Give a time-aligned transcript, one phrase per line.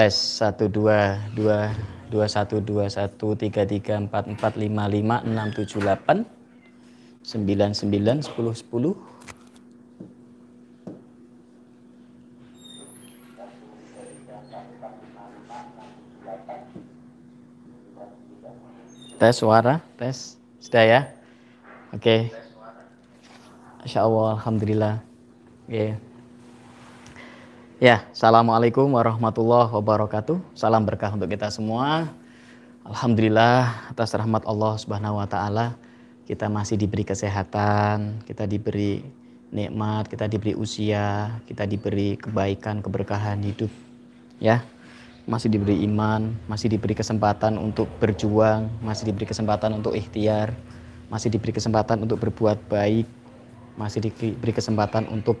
[0.00, 0.72] tes 1 2
[1.36, 1.44] 2
[2.08, 6.24] 21 21 33 44 55 6 7 8
[7.20, 8.96] 99 10 10
[19.20, 21.00] tes suara tes sudah ya
[21.92, 22.32] oke okay.
[23.84, 25.04] Insya Allah Alhamdulillah
[25.68, 26.09] oke okay.
[27.80, 30.36] Ya, Assalamualaikum warahmatullahi wabarakatuh.
[30.52, 32.12] Salam berkah untuk kita semua.
[32.84, 35.80] Alhamdulillah atas rahmat Allah Subhanahu wa taala
[36.28, 39.00] kita masih diberi kesehatan, kita diberi
[39.48, 43.72] nikmat, kita diberi usia, kita diberi kebaikan, keberkahan hidup.
[44.44, 44.60] Ya.
[45.24, 50.52] Masih diberi iman, masih diberi kesempatan untuk berjuang, masih diberi kesempatan untuk ikhtiar,
[51.08, 53.08] masih diberi kesempatan untuk berbuat baik,
[53.80, 55.40] masih diberi kesempatan untuk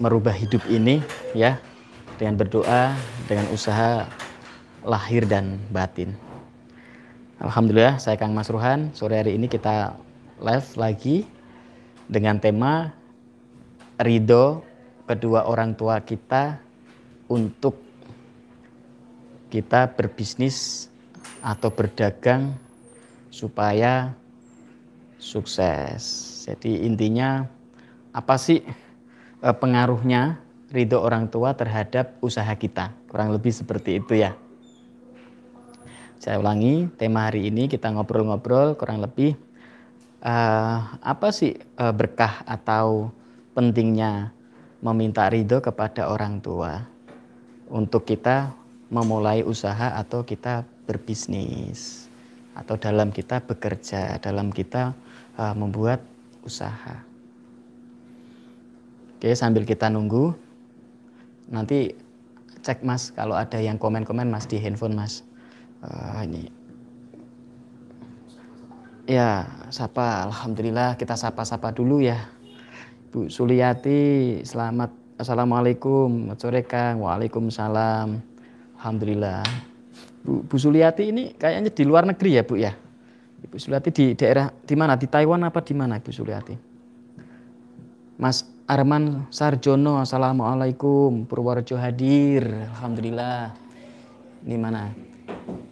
[0.00, 1.04] merubah hidup ini
[1.36, 1.60] ya
[2.16, 2.96] dengan berdoa,
[3.28, 4.08] dengan usaha
[4.80, 6.16] lahir dan batin.
[7.36, 8.96] Alhamdulillah saya Kang Mas Ruhan.
[8.96, 9.92] Sore hari ini kita
[10.40, 11.28] live lagi
[12.08, 12.96] dengan tema
[14.00, 14.64] ridho
[15.04, 16.56] kedua orang tua kita
[17.28, 17.76] untuk
[19.52, 20.88] kita berbisnis
[21.44, 22.56] atau berdagang
[23.28, 24.16] supaya
[25.20, 26.00] sukses.
[26.48, 27.44] Jadi intinya
[28.16, 28.64] apa sih
[29.40, 32.94] pengaruhnya ridho orang tua terhadap usaha kita.
[33.10, 34.36] Kurang lebih seperti itu ya.
[36.20, 39.34] Saya ulangi, tema hari ini kita ngobrol-ngobrol kurang lebih
[40.20, 43.08] uh, apa sih uh, berkah atau
[43.56, 44.28] pentingnya
[44.84, 46.84] meminta ridho kepada orang tua
[47.72, 48.52] untuk kita
[48.92, 52.10] memulai usaha atau kita berbisnis
[52.52, 54.92] atau dalam kita bekerja, dalam kita
[55.40, 56.04] uh, membuat
[56.44, 57.09] usaha.
[59.20, 60.32] Oke, sambil kita nunggu,
[61.52, 61.92] nanti
[62.64, 65.28] cek mas kalau ada yang komen-komen mas di handphone mas.
[65.84, 66.48] Uh, ini.
[69.04, 70.24] Ya, sapa.
[70.24, 72.32] Alhamdulillah kita sapa-sapa dulu ya.
[73.12, 74.88] Bu Suliati, selamat.
[75.20, 76.32] Assalamualaikum.
[76.40, 77.04] Sore Kang.
[77.04, 78.24] Waalaikumsalam.
[78.80, 79.44] Alhamdulillah.
[80.24, 82.72] Bu, Bu Suliati ini kayaknya di luar negeri ya Bu ya.
[83.52, 84.96] Bu Suliati di daerah di mana?
[84.96, 86.56] Di Taiwan apa di mana Bu Suliati?
[88.16, 91.26] Mas Arman Sarjono, Assalamualaikum.
[91.26, 93.50] Purworejo hadir, Alhamdulillah.
[94.46, 94.94] Ini mana?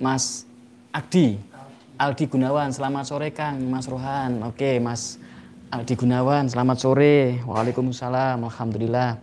[0.03, 0.42] Mas
[0.91, 1.38] Adi,
[1.94, 4.42] Aldi Gunawan, selamat sore Kang, Mas Rohan.
[4.42, 5.22] Oke, Mas
[5.70, 7.38] Aldi Gunawan, selamat sore.
[7.47, 9.22] Waalaikumsalam, Alhamdulillah.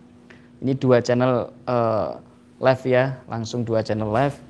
[0.64, 2.16] Ini dua channel uh,
[2.56, 4.40] live ya, langsung dua channel live.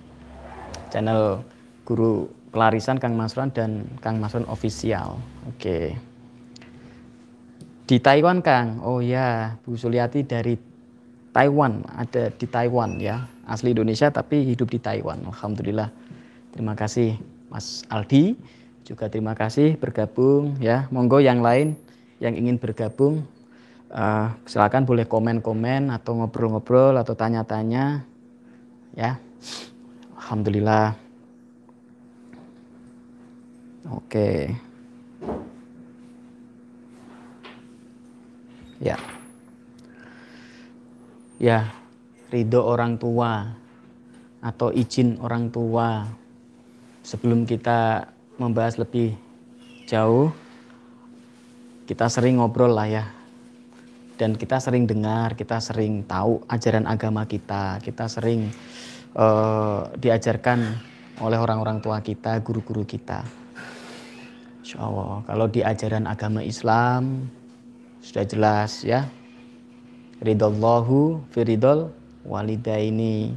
[0.95, 1.43] Channel
[1.83, 5.19] Guru Pelarisan Kang Mas Rohan dan Kang Mas Rohan Official.
[5.51, 6.06] Oke.
[7.87, 10.59] Di Taiwan Kang, oh ya Bu Suliati dari
[11.31, 15.23] Taiwan, ada di Taiwan ya, asli Indonesia tapi hidup di Taiwan.
[15.23, 15.95] Alhamdulillah.
[16.51, 17.15] Terima kasih
[17.47, 18.35] Mas Aldi,
[18.83, 20.91] juga terima kasih bergabung ya.
[20.91, 21.79] Monggo yang lain
[22.19, 23.23] yang ingin bergabung
[23.95, 28.03] uh, silakan boleh komen-komen atau ngobrol-ngobrol atau tanya-tanya
[28.99, 29.15] ya.
[30.19, 30.99] Alhamdulillah.
[33.95, 34.11] Oke.
[34.11, 34.43] Okay.
[38.83, 38.97] Ya.
[41.37, 41.73] Ya,
[42.33, 43.57] ridho orang tua
[44.41, 46.09] atau izin orang tua.
[47.07, 49.15] Sebelum kita membahas lebih
[49.87, 50.35] jauh,
[51.87, 53.05] kita sering ngobrol lah ya.
[54.17, 58.49] Dan kita sering dengar, kita sering tahu ajaran agama kita, kita sering
[59.13, 60.73] uh, diajarkan
[61.21, 63.23] oleh orang-orang tua kita, guru-guru kita.
[64.65, 67.29] Insya Allah, kalau di ajaran agama Islam,
[68.07, 69.11] sudah jelas ya.
[70.23, 71.91] Ridallahu firidol
[72.23, 73.35] walidaini.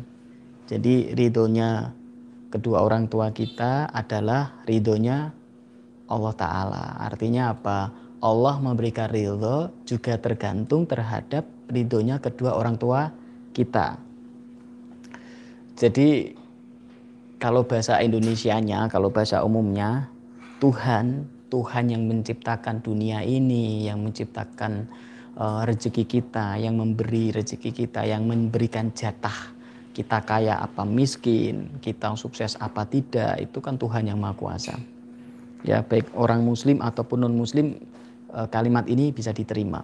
[0.69, 1.89] Jadi ridhonya
[2.53, 5.33] kedua orang tua kita adalah ridhonya
[6.05, 6.85] Allah Ta'ala.
[7.01, 7.89] Artinya apa?
[8.21, 13.09] Allah memberikan ridho juga tergantung terhadap ridhonya kedua orang tua
[13.57, 13.97] kita.
[15.79, 16.35] Jadi
[17.39, 20.11] kalau bahasa Indonesianya, kalau bahasa umumnya,
[20.59, 24.85] Tuhan Tuhan yang menciptakan dunia ini, yang menciptakan
[25.35, 29.57] uh, rezeki kita, yang memberi rezeki kita, yang memberikan jatah
[29.97, 34.77] kita kaya apa miskin, kita sukses apa tidak, itu kan Tuhan yang Maha Kuasa.
[35.65, 37.75] Ya, baik orang muslim ataupun non muslim
[38.31, 39.83] uh, kalimat ini bisa diterima.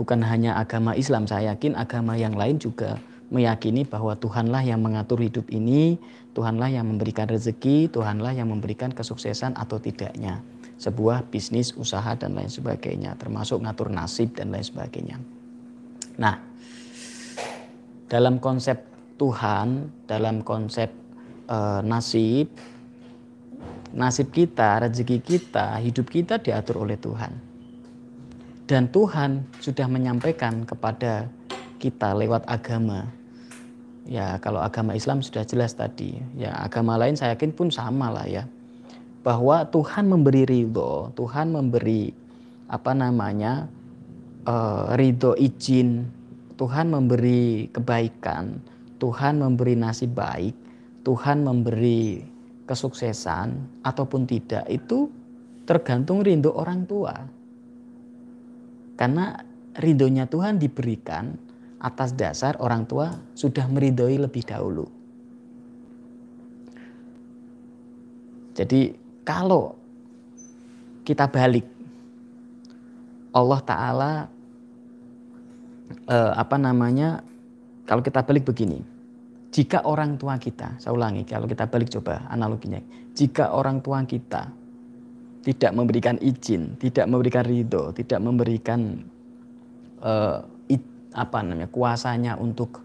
[0.00, 2.96] Bukan hanya agama Islam, saya yakin agama yang lain juga
[3.28, 5.98] meyakini bahwa Tuhanlah yang mengatur hidup ini,
[6.32, 10.40] Tuhanlah yang memberikan rezeki, Tuhanlah yang memberikan kesuksesan atau tidaknya
[10.76, 15.16] sebuah bisnis, usaha dan lain sebagainya, termasuk ngatur nasib dan lain sebagainya.
[16.20, 16.36] Nah,
[18.06, 20.92] dalam konsep Tuhan dalam konsep
[21.48, 22.52] e, nasib
[23.96, 27.32] nasib kita, rezeki kita, hidup kita diatur oleh Tuhan.
[28.68, 31.32] Dan Tuhan sudah menyampaikan kepada
[31.80, 33.08] kita lewat agama.
[34.04, 36.18] Ya, kalau agama Islam sudah jelas tadi.
[36.36, 38.44] Ya, agama lain saya yakin pun sama lah ya.
[39.26, 42.14] Bahwa Tuhan memberi ridho, Tuhan memberi
[42.70, 43.66] apa namanya
[44.46, 46.06] uh, ridho izin,
[46.54, 48.62] Tuhan memberi kebaikan,
[49.02, 50.54] Tuhan memberi nasib baik,
[51.02, 52.22] Tuhan memberi
[52.70, 55.10] kesuksesan ataupun tidak itu
[55.66, 57.14] tergantung rindu orang tua.
[58.96, 59.36] Karena
[59.76, 61.36] ridhonya Tuhan diberikan
[61.78, 64.88] atas dasar orang tua sudah meridhoi lebih dahulu.
[68.56, 69.74] Jadi kalau
[71.02, 71.66] kita balik
[73.34, 74.12] Allah Ta'ala
[76.06, 77.20] eh, apa namanya
[77.84, 78.96] kalau kita balik begini
[79.56, 82.76] jika orang tua kita, saya ulangi, kalau kita balik coba analoginya,
[83.16, 84.52] jika orang tua kita
[85.46, 89.00] tidak memberikan izin, tidak memberikan ridho, tidak memberikan
[90.68, 90.82] it,
[91.16, 92.84] apa namanya kuasanya untuk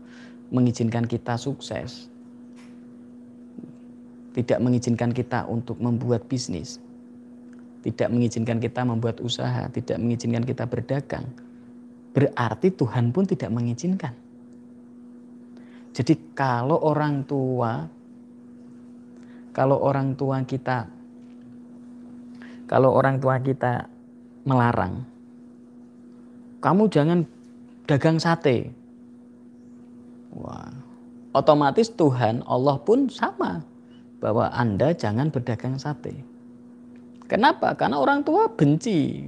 [0.54, 2.08] mengizinkan kita sukses,
[4.32, 6.80] tidak mengizinkan kita untuk membuat bisnis,
[7.84, 11.28] tidak mengizinkan kita membuat usaha, tidak mengizinkan kita berdagang,
[12.16, 14.16] berarti Tuhan pun tidak mengizinkan.
[15.92, 17.84] Jadi kalau orang tua
[19.52, 20.88] kalau orang tua kita
[22.72, 23.92] kalau orang tua kita
[24.48, 25.04] melarang
[26.62, 27.20] kamu jangan
[27.90, 28.70] dagang sate.
[30.32, 30.72] Wah,
[31.36, 33.66] otomatis Tuhan Allah pun sama
[34.22, 36.14] bahwa Anda jangan berdagang sate.
[37.26, 37.74] Kenapa?
[37.74, 39.26] Karena orang tua benci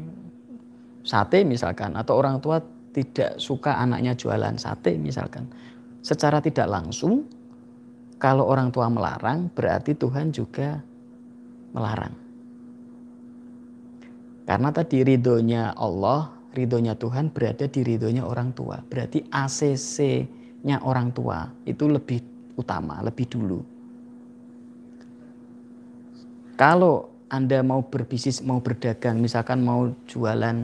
[1.04, 2.62] sate misalkan atau orang tua
[2.94, 5.50] tidak suka anaknya jualan sate misalkan
[6.06, 7.26] secara tidak langsung
[8.22, 10.80] kalau orang tua melarang berarti Tuhan juga
[11.76, 12.16] melarang.
[14.44, 18.80] Karena tadi ridhonya Allah, ridhonya Tuhan berada di ridhonya orang tua.
[18.80, 22.20] Berarti ACC-nya orang tua itu lebih
[22.60, 23.73] utama, lebih dulu.
[26.54, 30.58] Kalau Anda mau berbisnis, mau berdagang, misalkan mau jualan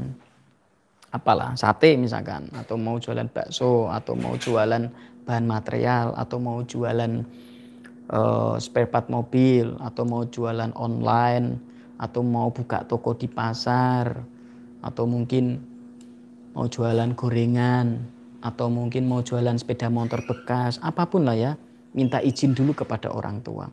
[1.09, 4.85] apalah sate misalkan atau mau jualan bakso atau mau jualan
[5.25, 7.25] bahan material atau mau jualan
[8.13, 11.57] uh, spare part mobil atau mau jualan online
[11.97, 14.21] atau mau buka toko di pasar
[14.85, 15.59] atau mungkin
[16.53, 17.99] mau jualan gorengan
[18.39, 21.51] atau mungkin mau jualan sepeda motor bekas apa pun lah ya
[21.91, 23.67] minta izin dulu kepada orang tua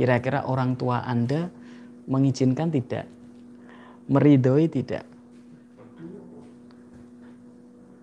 [0.00, 1.52] kira-kira orang tua Anda
[2.08, 3.04] mengizinkan tidak
[4.08, 5.04] meridhoi tidak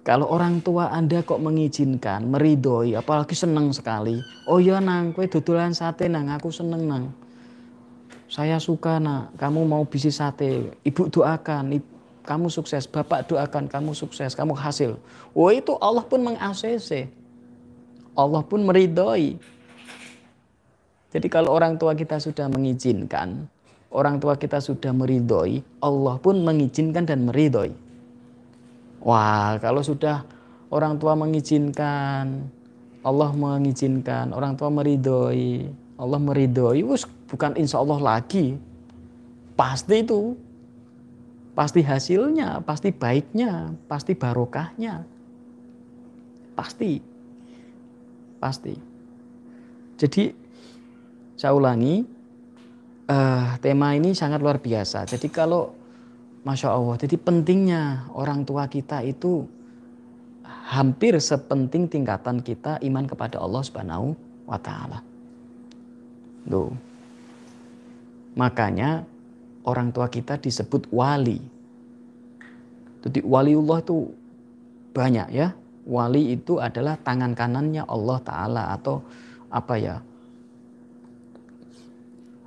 [0.07, 4.15] kalau orang tua Anda kok mengizinkan, meridhoi, apalagi senang sekali.
[4.47, 7.11] Oh ya nang, kue dudulan sate nang, aku seneng nang.
[8.31, 10.71] Saya suka nak, kamu mau bisnis sate.
[10.87, 11.75] Ibu doakan,
[12.23, 12.87] kamu sukses.
[12.87, 14.95] Bapak doakan, kamu sukses, kamu hasil.
[15.35, 16.39] Oh itu Allah pun meng
[18.15, 19.35] Allah pun meridhoi.
[21.17, 23.49] Jadi kalau orang tua kita sudah mengizinkan,
[23.89, 27.73] orang tua kita sudah meridhoi, Allah pun mengizinkan dan meridhoi.
[29.01, 30.21] Wah, kalau sudah
[30.69, 32.45] orang tua mengizinkan,
[33.01, 35.65] Allah mengizinkan, orang tua meridhoi,
[35.97, 38.53] Allah meridhoi, wus bukan insya Allah lagi.
[39.57, 40.37] Pasti itu.
[41.57, 45.01] Pasti hasilnya, pasti baiknya, pasti barokahnya.
[46.53, 47.01] Pasti.
[48.37, 48.73] Pasti.
[49.97, 50.45] Jadi
[51.37, 52.01] saya ulangi,
[53.07, 55.05] uh, tema ini sangat luar biasa.
[55.05, 55.77] Jadi kalau
[56.41, 56.95] Masya Allah.
[56.95, 59.43] Jadi pentingnya orang tua kita itu
[60.71, 64.15] hampir sepenting tingkatan kita iman kepada Allah Subhanahu
[64.47, 65.03] wa taala.
[66.47, 66.71] Tuh.
[68.39, 69.03] Makanya
[69.67, 71.37] orang tua kita disebut wali.
[73.03, 74.07] Jadi waliullah itu
[74.95, 75.51] banyak ya.
[75.87, 79.03] Wali itu adalah tangan kanannya Allah taala atau
[79.51, 79.99] apa ya?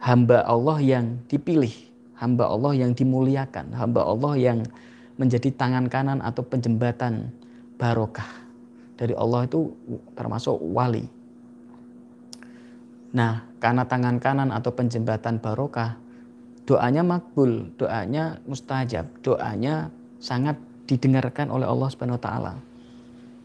[0.00, 1.90] Hamba Allah yang dipilih
[2.20, 4.58] hamba Allah yang dimuliakan, hamba Allah yang
[5.16, 7.32] menjadi tangan kanan atau penjembatan
[7.80, 8.28] barokah
[9.00, 9.72] dari Allah itu
[10.12, 11.08] termasuk wali.
[13.16, 15.96] Nah, karena tangan kanan atau penjembatan barokah,
[16.68, 19.88] doanya makbul, doanya mustajab, doanya
[20.20, 22.54] sangat didengarkan oleh Allah Subhanahu wa taala.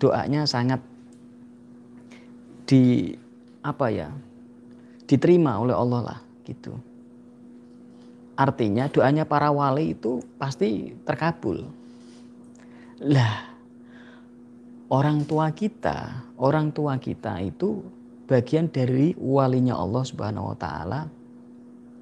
[0.03, 0.83] Doanya sangat
[2.67, 3.15] di
[3.63, 4.11] apa ya?
[5.05, 6.77] diterima oleh Allah lah gitu.
[8.35, 11.63] Artinya doanya para wali itu pasti terkabul.
[13.03, 13.51] Lah,
[14.91, 17.83] orang tua kita, orang tua kita itu
[18.27, 21.01] bagian dari walinya Allah Subhanahu wa taala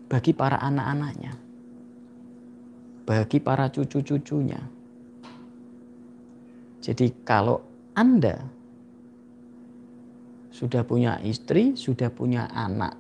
[0.10, 1.34] bagi para anak-anaknya.
[3.04, 4.62] Bagi para cucu-cucunya.
[6.84, 7.60] Jadi kalau
[7.96, 8.44] Anda
[10.54, 12.96] sudah punya istri, sudah punya anak,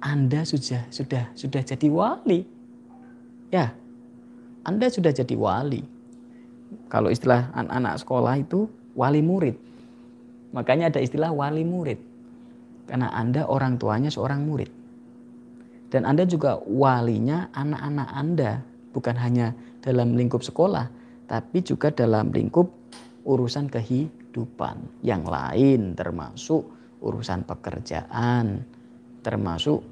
[0.00, 2.48] Anda sudah sudah sudah jadi wali.
[3.52, 3.76] Ya.
[4.64, 5.84] Anda sudah jadi wali.
[6.88, 9.56] Kalau istilah anak-anak sekolah itu wali murid.
[10.56, 12.00] Makanya ada istilah wali murid.
[12.88, 14.70] Karena Anda orang tuanya seorang murid.
[15.90, 18.52] Dan Anda juga walinya anak-anak Anda.
[18.90, 19.54] Bukan hanya
[19.84, 20.88] dalam lingkup sekolah.
[21.30, 22.66] Tapi juga dalam lingkup
[23.26, 25.04] urusan kehidupan.
[25.04, 26.62] Yang lain termasuk
[27.02, 28.62] urusan pekerjaan.
[29.20, 29.82] Termasuk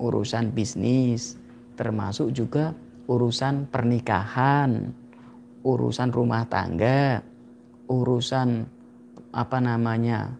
[0.00, 1.36] urusan bisnis.
[1.74, 2.72] Termasuk juga
[3.06, 4.90] urusan pernikahan.
[5.64, 7.22] Urusan rumah tangga.
[7.88, 8.78] Urusan
[9.32, 10.32] apa namanya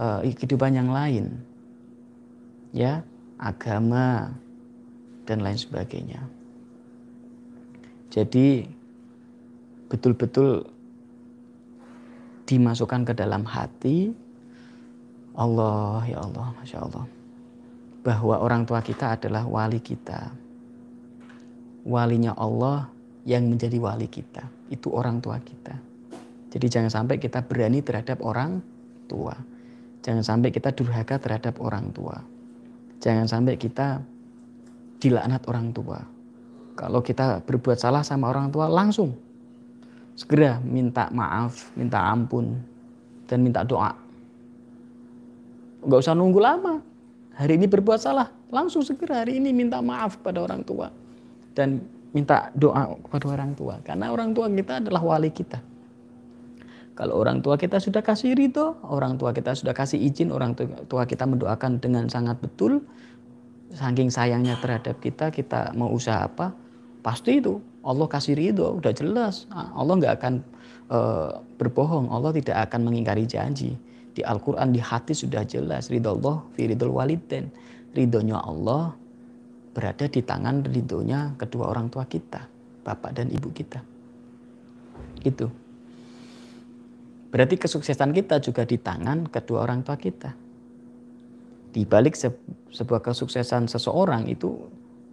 [0.00, 1.28] uh, kehidupan yang lain
[2.72, 3.04] ya
[3.36, 4.32] agama
[5.28, 6.20] dan lain sebagainya
[8.10, 8.64] jadi
[9.92, 10.66] betul-betul
[12.48, 14.10] dimasukkan ke dalam hati
[15.36, 17.06] Allah ya Allah Masya Allah
[18.00, 20.32] bahwa orang tua kita adalah wali kita
[21.84, 22.88] walinya Allah
[23.28, 25.90] yang menjadi wali kita itu orang tua kita
[26.50, 28.58] jadi jangan sampai kita berani terhadap orang
[29.06, 29.34] tua.
[30.02, 32.18] Jangan sampai kita durhaka terhadap orang tua.
[32.98, 34.02] Jangan sampai kita
[34.98, 36.02] dilaknat orang tua.
[36.74, 39.14] Kalau kita berbuat salah sama orang tua langsung
[40.18, 42.58] segera minta maaf, minta ampun
[43.30, 43.94] dan minta doa.
[45.86, 46.74] Enggak usah nunggu lama.
[47.40, 50.92] Hari ini berbuat salah, langsung segera hari ini minta maaf pada orang tua
[51.56, 51.80] dan
[52.12, 55.56] minta doa kepada orang tua karena orang tua kita adalah wali kita.
[56.92, 60.52] Kalau orang tua kita sudah kasih ridho, orang tua kita sudah kasih izin, orang
[60.84, 62.84] tua kita mendoakan dengan sangat betul,
[63.72, 66.52] saking sayangnya terhadap kita, kita mau usaha apa,
[67.00, 69.48] pasti itu Allah kasih ridho, udah jelas.
[69.48, 70.34] Ah, Allah nggak akan
[70.92, 73.80] uh, berbohong, Allah tidak akan mengingkari janji.
[74.10, 77.50] Di Al-Quran, di hati sudah jelas, ridho Allah, fi ridho waliden.
[77.90, 78.94] Ridhonya Allah
[79.70, 82.46] berada di tangan ridhonya kedua orang tua kita,
[82.82, 83.82] bapak dan ibu kita.
[85.22, 85.46] Gitu.
[87.30, 90.34] Berarti kesuksesan kita juga di tangan kedua orang tua kita.
[91.70, 92.34] Di balik se
[92.74, 94.58] sebuah kesuksesan seseorang itu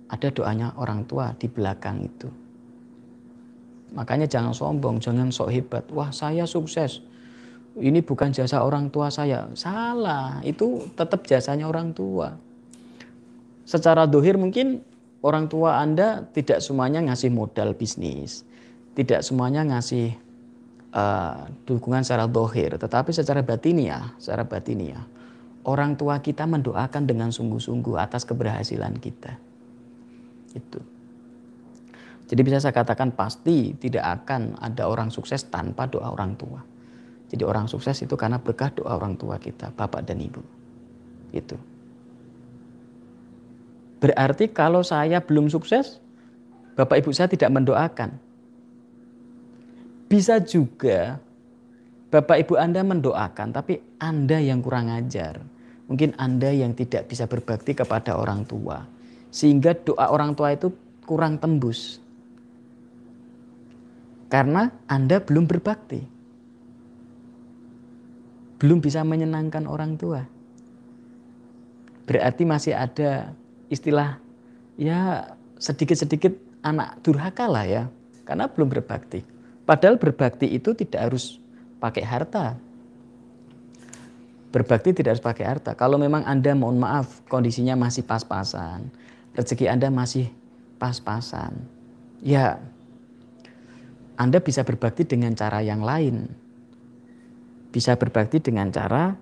[0.09, 2.29] ada doanya orang tua di belakang itu.
[3.93, 5.85] Makanya jangan sombong, jangan sok hebat.
[5.93, 7.05] Wah saya sukses.
[7.77, 9.45] Ini bukan jasa orang tua saya.
[9.53, 12.33] Salah, itu tetap jasanya orang tua.
[13.69, 14.81] Secara dohir mungkin
[15.21, 18.41] orang tua Anda tidak semuanya ngasih modal bisnis.
[18.97, 20.17] Tidak semuanya ngasih
[20.97, 25.05] uh, dukungan secara dohir, tetapi secara batiniah, secara batiniah,
[25.67, 29.37] orang tua kita mendoakan dengan sungguh-sungguh atas keberhasilan kita.
[30.57, 30.81] Itu.
[32.27, 36.59] Jadi bisa saya katakan pasti tidak akan ada orang sukses tanpa doa orang tua.
[37.27, 40.39] Jadi orang sukses itu karena berkah doa orang tua kita, bapak dan ibu.
[41.35, 41.59] Itu.
[43.99, 45.99] Berarti kalau saya belum sukses,
[46.79, 48.15] bapak ibu saya tidak mendoakan.
[50.07, 51.19] Bisa juga
[52.07, 55.43] Bapak Ibu Anda mendoakan, tapi Anda yang kurang ajar.
[55.91, 58.87] Mungkin Anda yang tidak bisa berbakti kepada orang tua.
[59.27, 60.71] Sehingga doa orang tua itu
[61.03, 61.99] kurang tembus.
[64.31, 65.99] Karena Anda belum berbakti.
[68.57, 70.25] Belum bisa menyenangkan orang tua.
[72.07, 73.33] Berarti masih ada
[73.67, 74.17] istilah
[74.79, 76.33] ya sedikit-sedikit
[76.65, 77.83] anak durhaka lah ya.
[78.25, 79.23] Karena belum berbakti.
[79.67, 81.39] Padahal berbakti itu tidak harus
[81.83, 82.55] pakai harta.
[84.47, 85.75] Berbakti tidak harus pakai harta.
[85.75, 88.87] Kalau memang Anda mohon maaf kondisinya masih pas-pasan,
[89.35, 90.31] rezeki Anda masih
[90.79, 91.67] pas-pasan,
[92.23, 92.57] ya
[94.15, 96.31] Anda bisa berbakti dengan cara yang lain.
[97.77, 99.13] Bisa berbakti dengan cara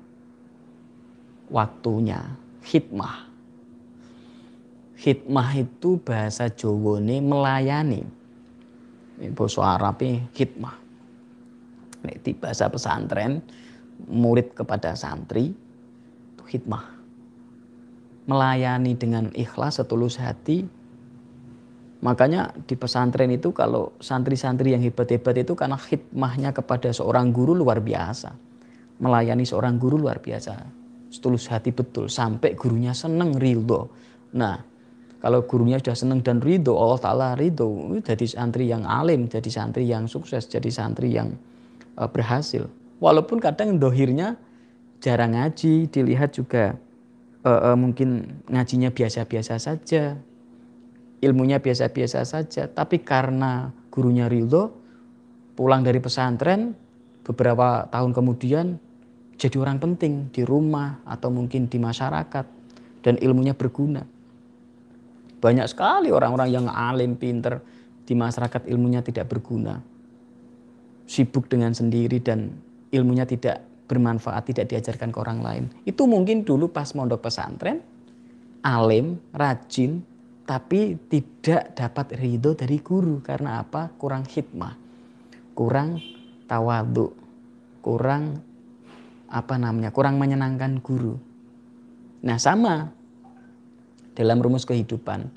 [1.52, 2.24] waktunya,
[2.64, 3.28] hikmah.
[4.96, 8.08] Hikmah itu bahasa Jawa ini melayani
[9.36, 10.00] bahasa Arab
[10.32, 10.76] hikmah.
[12.06, 13.44] Nek di bahasa pesantren
[14.08, 15.52] murid kepada santri
[16.36, 16.84] itu hikmah.
[18.32, 20.64] Melayani dengan ikhlas setulus hati.
[22.04, 27.80] Makanya di pesantren itu kalau santri-santri yang hebat-hebat itu karena hikmahnya kepada seorang guru luar
[27.80, 28.36] biasa.
[29.00, 30.60] Melayani seorang guru luar biasa.
[31.08, 33.88] Setulus hati betul sampai gurunya seneng rildo.
[34.36, 34.60] Nah,
[35.26, 39.90] kalau gurunya sudah senang dan ridho, Allah Ta'ala ridho, jadi santri yang alim, jadi santri
[39.90, 41.34] yang sukses, jadi santri yang
[41.98, 42.70] uh, berhasil.
[43.02, 44.38] Walaupun kadang dohirnya
[45.02, 46.78] jarang ngaji, dilihat juga
[47.42, 50.14] uh, uh, mungkin ngajinya biasa-biasa saja,
[51.26, 54.70] ilmunya biasa-biasa saja, tapi karena gurunya ridho,
[55.58, 56.78] pulang dari pesantren
[57.26, 58.78] beberapa tahun kemudian
[59.36, 62.46] jadi orang penting di rumah atau mungkin di masyarakat
[63.02, 64.06] dan ilmunya berguna.
[65.42, 67.60] Banyak sekali orang-orang yang alim, pinter
[68.06, 69.82] di masyarakat ilmunya tidak berguna.
[71.06, 72.50] Sibuk dengan sendiri dan
[72.90, 75.64] ilmunya tidak bermanfaat, tidak diajarkan ke orang lain.
[75.86, 77.84] Itu mungkin dulu pas mondok pesantren,
[78.66, 80.02] alim, rajin,
[80.46, 83.20] tapi tidak dapat ridho dari guru.
[83.26, 83.90] Karena apa?
[83.98, 84.74] Kurang hikmah,
[85.58, 85.98] kurang
[86.46, 87.12] tawadu,
[87.82, 88.40] kurang
[89.26, 91.18] apa namanya, kurang menyenangkan guru.
[92.26, 92.94] Nah sama
[94.14, 95.28] dalam rumus kehidupan.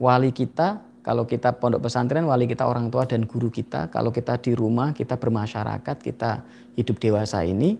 [0.00, 3.92] Wali kita, kalau kita pondok pesantren, wali kita orang tua dan guru kita.
[3.92, 6.44] Kalau kita di rumah, kita bermasyarakat, kita
[6.76, 7.76] hidup dewasa ini,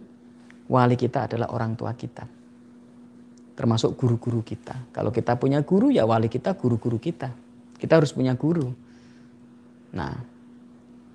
[0.68, 2.39] wali kita adalah orang tua kita.
[3.54, 4.76] Termasuk guru-guru kita.
[4.94, 7.32] Kalau kita punya guru, ya wali kita guru-guru kita.
[7.76, 8.72] Kita harus punya guru.
[9.92, 10.14] Nah,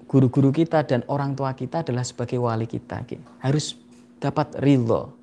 [0.06, 3.02] guru-guru kita dan orang tua kita adalah sebagai wali kita.
[3.42, 3.78] Harus
[4.22, 5.14] dapat ridho,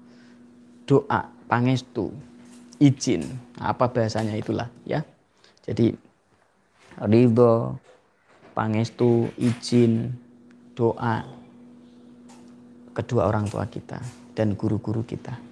[0.89, 2.11] doa, pangestu,
[2.83, 3.27] izin.
[3.61, 5.07] Apa bahasanya itulah ya.
[5.63, 5.95] Jadi
[7.07, 7.79] ridho,
[8.57, 10.11] pangestu, izin,
[10.75, 11.23] doa
[12.93, 14.01] kedua orang tua kita
[14.37, 15.52] dan guru-guru kita.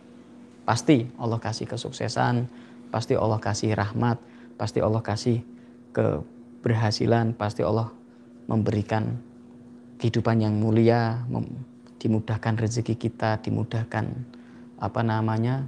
[0.71, 2.47] Pasti Allah kasih kesuksesan,
[2.95, 4.23] pasti Allah kasih rahmat,
[4.55, 5.43] pasti Allah kasih
[5.91, 7.91] keberhasilan, pasti Allah
[8.47, 9.19] memberikan
[9.99, 11.27] kehidupan yang mulia,
[11.99, 14.15] dimudahkan rezeki kita, dimudahkan
[14.79, 15.67] apa namanya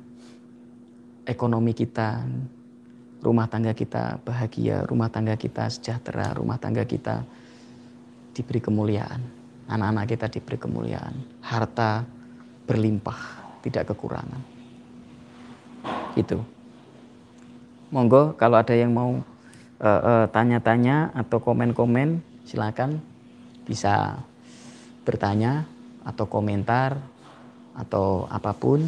[1.26, 2.22] ekonomi kita,
[3.26, 7.26] rumah tangga kita bahagia, rumah tangga kita sejahtera, rumah tangga kita
[8.38, 9.18] diberi kemuliaan,
[9.66, 12.06] anak-anak kita diberi kemuliaan, harta
[12.70, 13.18] berlimpah,
[13.66, 14.51] tidak kekurangan.
[16.18, 16.44] Itu.
[17.92, 19.20] Monggo kalau ada yang mau
[20.32, 23.00] tanya-tanya uh, uh, atau komen-komen silakan.
[23.62, 24.18] Bisa
[25.06, 25.68] bertanya
[26.02, 26.98] atau komentar
[27.76, 28.84] atau apa pun.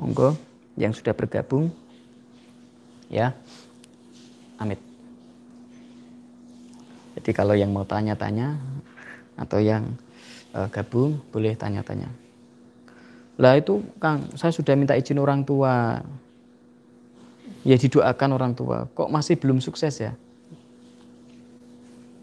[0.00, 0.36] Monggo
[0.76, 1.68] yang sudah bergabung.
[3.10, 3.34] Ya
[4.60, 4.78] amit.
[7.16, 8.56] Jadi kalau yang mau tanya-tanya
[9.34, 9.96] atau yang
[10.52, 12.08] uh, gabung boleh tanya-tanya.
[13.40, 16.00] Lah itu Kang saya sudah minta izin orang tua
[17.66, 20.12] ya didoakan orang tua kok masih belum sukses ya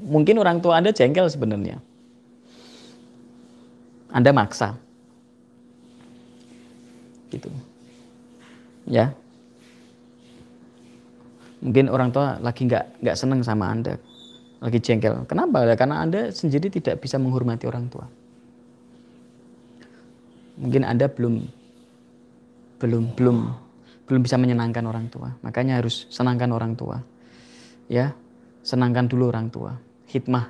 [0.02, 1.82] mungkin orang tua Anda jengkel sebenarnya
[4.12, 4.76] anda maksa.
[7.28, 7.52] Gitu.
[8.88, 9.12] Ya.
[11.60, 14.00] Mungkin orang tua lagi nggak nggak seneng sama Anda,
[14.64, 15.26] lagi jengkel.
[15.28, 15.66] Kenapa?
[15.76, 18.06] Karena Anda sendiri tidak bisa menghormati orang tua.
[20.58, 21.44] Mungkin Anda belum
[22.78, 23.38] belum belum
[24.08, 25.36] belum bisa menyenangkan orang tua.
[25.44, 27.04] Makanya harus senangkan orang tua.
[27.92, 28.16] Ya,
[28.64, 29.76] senangkan dulu orang tua.
[30.08, 30.48] Hikmah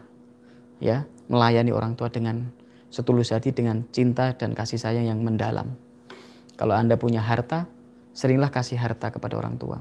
[0.78, 2.46] ya, melayani orang tua dengan
[2.93, 5.74] setulus hati dengan cinta dan kasih sayang yang mendalam.
[6.58, 7.70] Kalau Anda punya harta,
[8.17, 9.78] seringlah kasih harta kepada orang tua.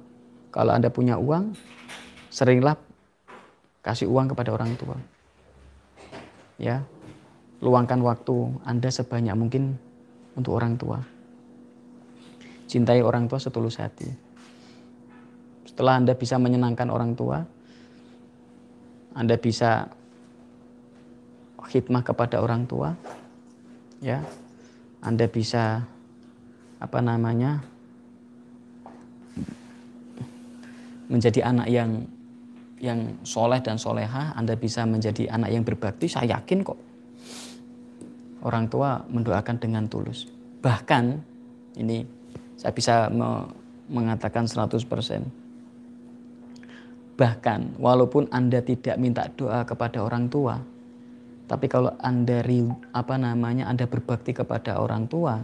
[0.52, 1.56] Kalau Anda punya uang,
[2.32, 2.76] seringlah
[3.84, 4.96] kasih uang kepada orang tua.
[6.56, 6.84] Ya,
[7.60, 9.76] luangkan waktu Anda sebanyak mungkin
[10.36, 11.00] untuk orang tua.
[12.66, 14.10] Cintai orang tua setulus hati.
[15.66, 17.38] Setelah Anda bisa menyenangkan orang tua,
[19.14, 19.86] Anda bisa
[21.66, 22.94] khidmah kepada orang tua
[24.02, 24.22] ya.
[25.02, 25.82] Anda bisa
[26.76, 27.62] apa namanya
[31.06, 31.90] menjadi anak yang
[32.76, 36.78] yang soleh dan soleha Anda bisa menjadi anak yang berbakti saya yakin kok.
[38.46, 40.28] Orang tua mendoakan dengan tulus.
[40.62, 41.04] Bahkan
[41.82, 42.15] ini
[42.56, 43.48] saya bisa me
[43.86, 44.82] mengatakan 100%
[47.14, 50.58] bahkan walaupun Anda tidak minta doa kepada orang tua
[51.46, 52.42] tapi kalau Anda
[52.90, 55.38] apa namanya Anda berbakti kepada orang tua,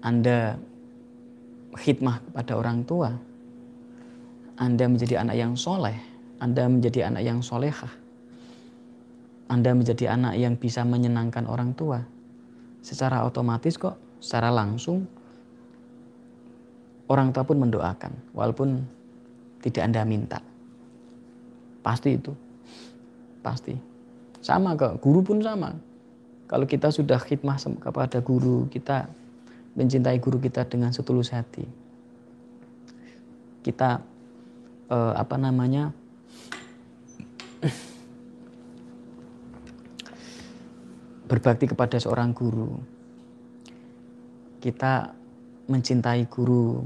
[0.00, 0.56] Anda
[1.76, 3.12] khidmah kepada orang tua,
[4.56, 6.00] Anda menjadi anak yang soleh,
[6.40, 7.92] Anda menjadi anak yang solehah,
[9.52, 12.00] Anda menjadi anak yang bisa menyenangkan orang tua.
[12.80, 15.08] Secara otomatis kok, secara langsung
[17.10, 18.86] orang tua pun mendoakan, walaupun
[19.64, 20.38] tidak Anda minta.
[21.82, 22.30] Pasti itu,
[23.42, 23.74] pasti.
[24.38, 25.74] Sama ke guru pun sama.
[26.46, 29.10] Kalau kita sudah khidmah kepada guru, kita
[29.74, 31.66] mencintai guru kita dengan setulus hati.
[33.66, 34.00] Kita
[34.92, 35.90] eh, apa namanya?
[41.30, 42.99] berbakti kepada seorang guru.
[44.60, 45.08] Kita
[45.66, 46.84] mencintai guru.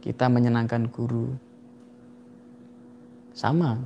[0.00, 1.36] Kita menyenangkan guru.
[3.36, 3.76] Sama,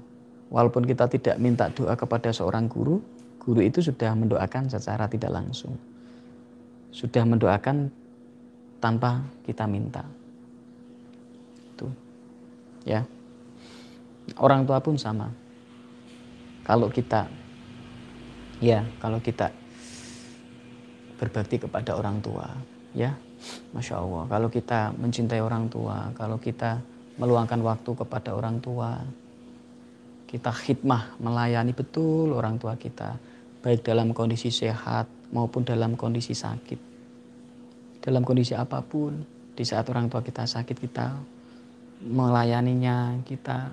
[0.47, 3.03] walaupun kita tidak minta doa kepada seorang guru,
[3.43, 5.75] guru itu sudah mendoakan secara tidak langsung.
[6.95, 7.90] Sudah mendoakan
[8.79, 10.07] tanpa kita minta.
[11.75, 11.90] Itu.
[12.87, 13.03] Ya.
[14.38, 15.35] Orang tua pun sama.
[16.62, 17.27] Kalau kita
[18.62, 19.51] ya, kalau kita
[21.20, 22.48] berbakti kepada orang tua,
[22.96, 23.12] ya,
[23.76, 24.24] masya Allah.
[24.33, 26.80] Kalau kita mencintai orang tua, kalau kita
[27.20, 28.96] meluangkan waktu kepada orang tua,
[30.24, 33.20] kita khidmah melayani betul orang tua kita,
[33.61, 36.80] baik dalam kondisi sehat maupun dalam kondisi sakit.
[38.00, 39.20] Dalam kondisi apa pun,
[39.52, 41.12] di saat orang tua kita sakit, kita
[42.00, 43.68] melayaninya, kita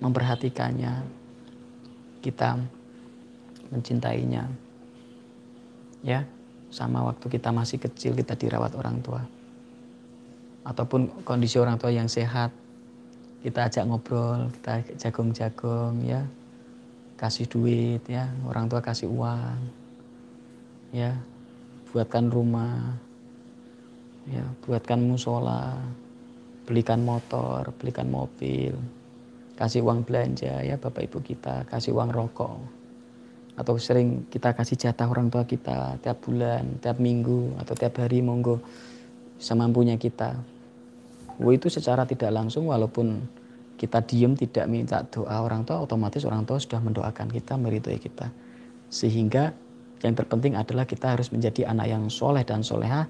[0.00, 1.04] memperhatikannya,
[2.24, 2.56] kita
[3.68, 4.48] mencintainya.
[6.00, 6.24] Ya,
[6.70, 9.22] sama waktu kita masih kecil kita dirawat orang tua.
[10.62, 12.54] Ataupun kondisi orang tua yang sehat,
[13.42, 16.22] kita ajak ngobrol, kita jagung-jagung ya.
[17.18, 19.58] Kasih duit ya, orang tua kasih uang.
[20.94, 21.18] Ya,
[21.92, 22.96] buatkan rumah.
[24.30, 25.74] Ya, buatkan musola,
[26.70, 28.78] belikan motor, belikan mobil,
[29.60, 32.79] kasih uang belanja ya Bapak Ibu kita, kasih uang rokok.
[33.60, 38.24] Atau sering kita kasih jatah orang tua kita tiap bulan, tiap minggu, atau tiap hari
[38.24, 38.56] monggo
[39.36, 40.32] semampunya kita.
[41.36, 43.20] Wo itu secara tidak langsung walaupun
[43.76, 48.32] kita diem tidak minta doa orang tua otomatis orang tua sudah mendoakan kita meridoi kita.
[48.88, 49.52] Sehingga
[50.00, 53.04] yang terpenting adalah kita harus menjadi anak yang soleh dan soleha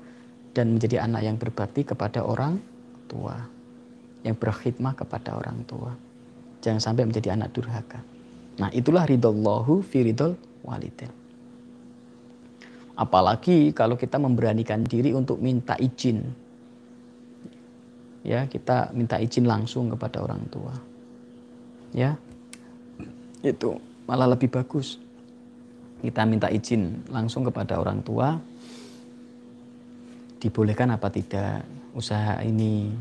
[0.50, 2.58] dan menjadi anak yang berbakti kepada orang
[3.06, 3.38] tua
[4.26, 5.94] yang berkhidmah kepada orang tua.
[6.58, 8.02] Jangan sampai menjadi anak durhaka
[8.60, 11.10] nah itulah ridallahu fi ridol walidin
[13.00, 16.20] apalagi kalau kita memberanikan diri untuk minta izin.
[18.20, 20.76] Ya kita minta izin langsung kepada orang tua.
[21.96, 22.20] Ya
[23.40, 25.00] itu malah lebih bagus.
[26.04, 28.36] Kita minta izin langsung kepada orang tua.
[30.36, 31.64] Dibolehkan apa tidak?
[31.96, 32.92] Usaha ini.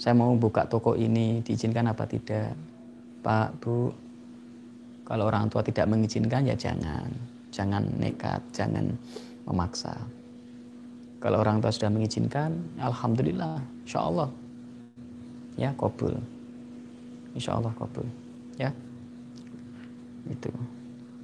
[0.00, 2.56] Saya mau buka toko ini diizinkan apa tidak?
[3.24, 4.03] Pak bu
[5.04, 7.08] kalau orang tua tidak mengizinkan ya jangan.
[7.54, 8.90] Jangan nekat jangan
[9.46, 9.94] memaksa.
[11.24, 13.56] Kalau orang tua sudah mengizinkan, alhamdulillah,
[13.88, 14.28] insya Allah,
[15.56, 16.12] ya kabul,
[17.32, 18.04] insya Allah kabul,
[18.60, 18.68] ya.
[20.28, 20.52] Itu.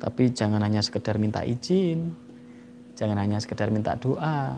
[0.00, 2.16] Tapi jangan hanya sekedar minta izin,
[2.96, 4.56] jangan hanya sekedar minta doa,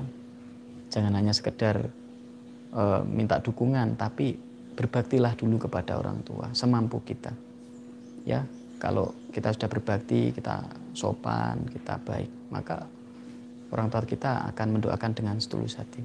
[0.94, 1.90] jangan hanya sekedar
[2.70, 4.38] uh, minta dukungan, tapi
[4.78, 7.34] berbaktilah dulu kepada orang tua semampu kita.
[8.22, 8.46] Ya,
[8.82, 10.58] kalau kita sudah berbakti, kita
[10.90, 12.82] sopan, kita baik, maka
[13.70, 16.02] orang tua kita akan mendoakan dengan setulus hati.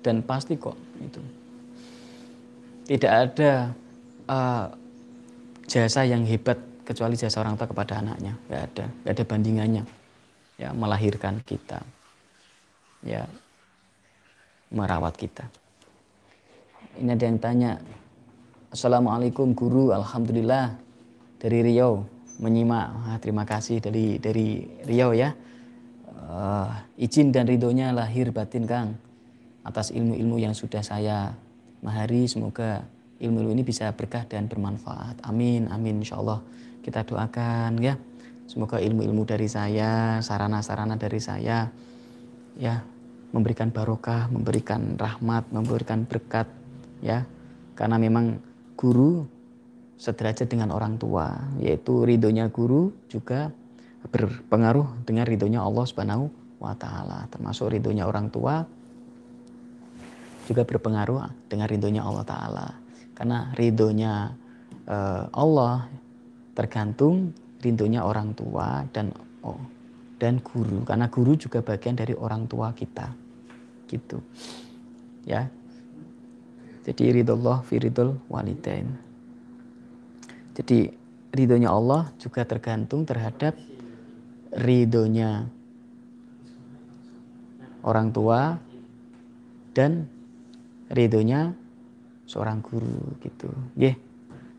[0.00, 0.72] Dan pasti kok
[1.04, 1.20] itu.
[2.88, 3.76] Tidak ada
[4.26, 4.66] uh,
[5.68, 6.56] jasa yang hebat
[6.88, 8.32] kecuali jasa orang tua kepada anaknya.
[8.48, 9.84] Gak ada, gak ada bandingannya.
[10.56, 11.84] Ya, melahirkan kita.
[13.04, 13.28] Ya,
[14.72, 15.44] merawat kita.
[16.96, 17.70] Ini ada yang tanya,
[18.72, 20.80] Assalamualaikum guru, Alhamdulillah
[21.36, 22.08] dari Riau
[22.40, 23.04] menyimak.
[23.04, 25.36] Ah, terima kasih dari dari Riau ya.
[26.08, 28.96] Uh, izin dan ridhonya lahir batin Kang
[29.60, 31.36] atas ilmu-ilmu yang sudah saya
[31.84, 32.24] mahari.
[32.24, 32.80] Semoga
[33.20, 35.20] ilmu-ilmu ini bisa berkah dan bermanfaat.
[35.28, 36.40] Amin, amin insya Allah.
[36.80, 38.00] Kita doakan ya.
[38.48, 41.68] Semoga ilmu-ilmu dari saya, sarana-sarana dari saya
[42.56, 42.80] ya
[43.36, 46.48] memberikan barokah, memberikan rahmat, memberikan berkat
[47.04, 47.28] ya.
[47.76, 48.51] Karena memang
[48.82, 49.22] guru
[49.94, 51.30] sederajat dengan orang tua,
[51.62, 53.54] yaitu ridhonya guru juga
[54.10, 56.26] berpengaruh dengan ridhonya Allah Subhanahu
[56.58, 58.66] wa taala, termasuk ridhonya orang tua
[60.50, 62.66] juga berpengaruh dengan ridhonya Allah taala.
[63.14, 64.34] Karena ridhonya
[64.90, 65.86] uh, Allah
[66.58, 67.30] tergantung
[67.62, 69.14] ridhonya orang tua dan
[69.46, 69.62] oh,
[70.18, 73.06] dan guru karena guru juga bagian dari orang tua kita.
[73.86, 74.18] Gitu.
[75.30, 75.46] Ya.
[76.82, 78.90] Jadi ridho Allah fi ridhol walidain.
[80.52, 80.90] Jadi
[81.32, 83.56] ridhonya Allah juga tergantung terhadap
[84.52, 85.48] ridhonya
[87.82, 88.60] orang tua
[89.72, 90.06] dan
[90.92, 91.56] ridhonya
[92.28, 93.48] seorang guru gitu.
[93.78, 93.96] Yeah.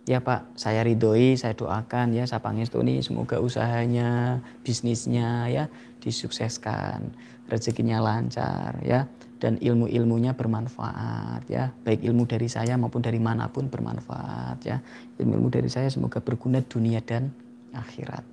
[0.04, 5.72] Ya Pak, saya ridhoi, saya doakan ya saya pangestuni semoga usahanya, bisnisnya ya
[6.04, 7.16] disukseskan,
[7.48, 9.08] rezekinya lancar ya
[9.40, 14.84] dan ilmu-ilmunya bermanfaat ya baik ilmu dari saya maupun dari mana pun bermanfaat ya
[15.20, 17.32] ilmu-ilmu dari saya semoga berguna dunia dan
[17.72, 18.28] akhirat.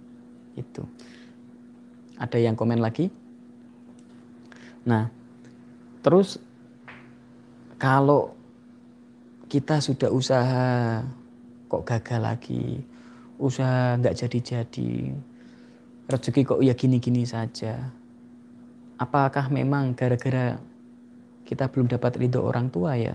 [0.59, 0.83] Itu.
[2.19, 3.15] Ada yang komen lagi?
[4.91, 5.07] Nah,
[6.03, 6.43] terus
[7.79, 8.35] kalau
[9.47, 11.03] kita sudah usaha
[11.71, 12.83] kok gagal lagi,
[13.39, 15.15] usaha nggak jadi-jadi,
[16.11, 17.95] rezeki kok ya gini-gini saja.
[18.99, 20.59] Apakah memang gara-gara
[21.47, 23.15] kita belum dapat ridho orang tua ya?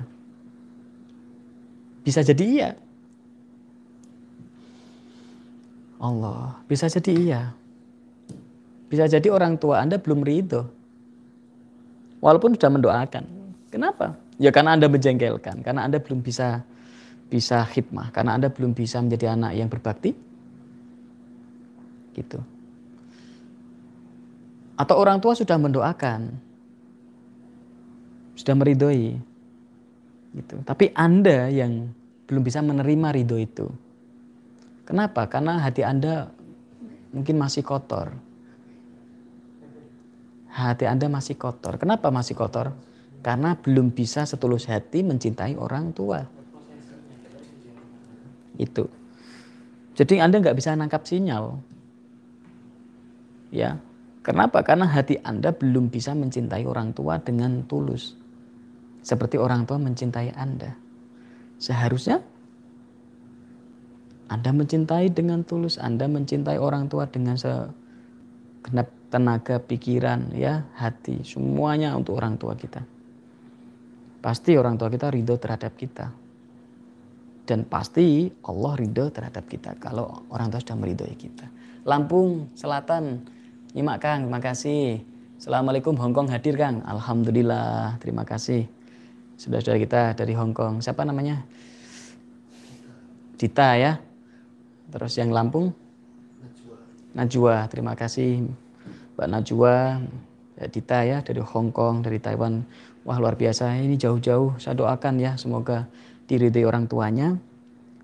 [2.01, 2.69] Bisa jadi iya.
[5.99, 7.41] Allah, bisa jadi iya.
[8.87, 10.69] Bisa jadi orang tua Anda belum ridho.
[12.23, 13.25] Walaupun sudah mendoakan.
[13.69, 14.15] Kenapa?
[14.39, 16.63] Ya karena Anda menjengkelkan, karena Anda belum bisa
[17.27, 20.13] bisa hikmah, karena Anda belum bisa menjadi anak yang berbakti.
[22.15, 22.39] Gitu.
[24.75, 26.31] Atau orang tua sudah mendoakan,
[28.35, 29.15] sudah meridhoi.
[30.35, 30.55] Gitu.
[30.67, 31.91] Tapi Anda yang
[32.27, 33.67] belum bisa menerima ridho itu.
[34.85, 35.25] Kenapa?
[35.31, 36.29] Karena hati Anda
[37.15, 38.13] mungkin masih kotor.
[40.51, 41.79] Hati Anda masih kotor.
[41.79, 42.75] Kenapa masih kotor?
[43.25, 46.21] Karena belum bisa setulus hati mencintai orang tua.
[48.55, 48.87] Itu.
[49.95, 51.59] Jadi Anda nggak bisa nangkap sinyal.
[53.51, 53.79] Ya.
[54.25, 54.65] Kenapa?
[54.65, 58.17] Karena hati Anda belum bisa mencintai orang tua dengan tulus.
[59.05, 60.73] Seperti orang tua mencintai Anda.
[61.61, 62.25] Seharusnya
[64.25, 71.93] Anda mencintai dengan tulus, Anda mencintai orang tua dengan segenap tenaga, pikiran, ya, hati, semuanya
[71.93, 72.81] untuk orang tua kita.
[74.25, 76.24] Pasti orang tua kita ridho terhadap kita.
[77.45, 81.45] Dan pasti Allah ridho terhadap kita kalau orang tua sudah meridhoi kita.
[81.85, 83.21] Lampung Selatan,
[83.77, 85.05] nyimak Kang, terima kasih.
[85.37, 86.81] Assalamualaikum Hongkong hadir Kang.
[86.81, 88.65] Alhamdulillah, terima kasih.
[89.37, 90.81] Saudara-saudara kita dari Hongkong.
[90.81, 91.45] Siapa namanya?
[93.37, 94.01] Dita ya.
[94.89, 95.69] Terus yang Lampung?
[96.41, 96.77] Najwa.
[97.13, 98.49] Najwa, terima kasih
[99.15, 100.01] Mbak Najwa,
[100.57, 102.65] ya, Dita ya dari Hong Kong, dari Taiwan.
[103.05, 105.85] Wah luar biasa, ini jauh-jauh saya doakan ya semoga
[106.25, 107.37] diridhoi orang tuanya,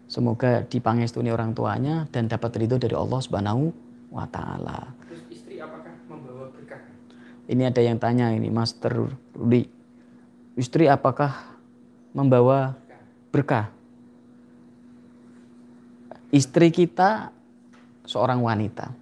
[0.05, 3.63] semoga dipangestuni orang tuanya dan dapat ridho dari Allah Subhanahu
[4.13, 4.93] wa taala.
[5.09, 6.81] Terus istri apakah membawa berkah?
[7.49, 9.65] Ini ada yang tanya ini Master Rudi.
[10.55, 11.57] Istri apakah
[12.13, 12.77] membawa
[13.33, 13.71] berkah?
[16.31, 17.31] Istri kita
[18.07, 19.01] seorang wanita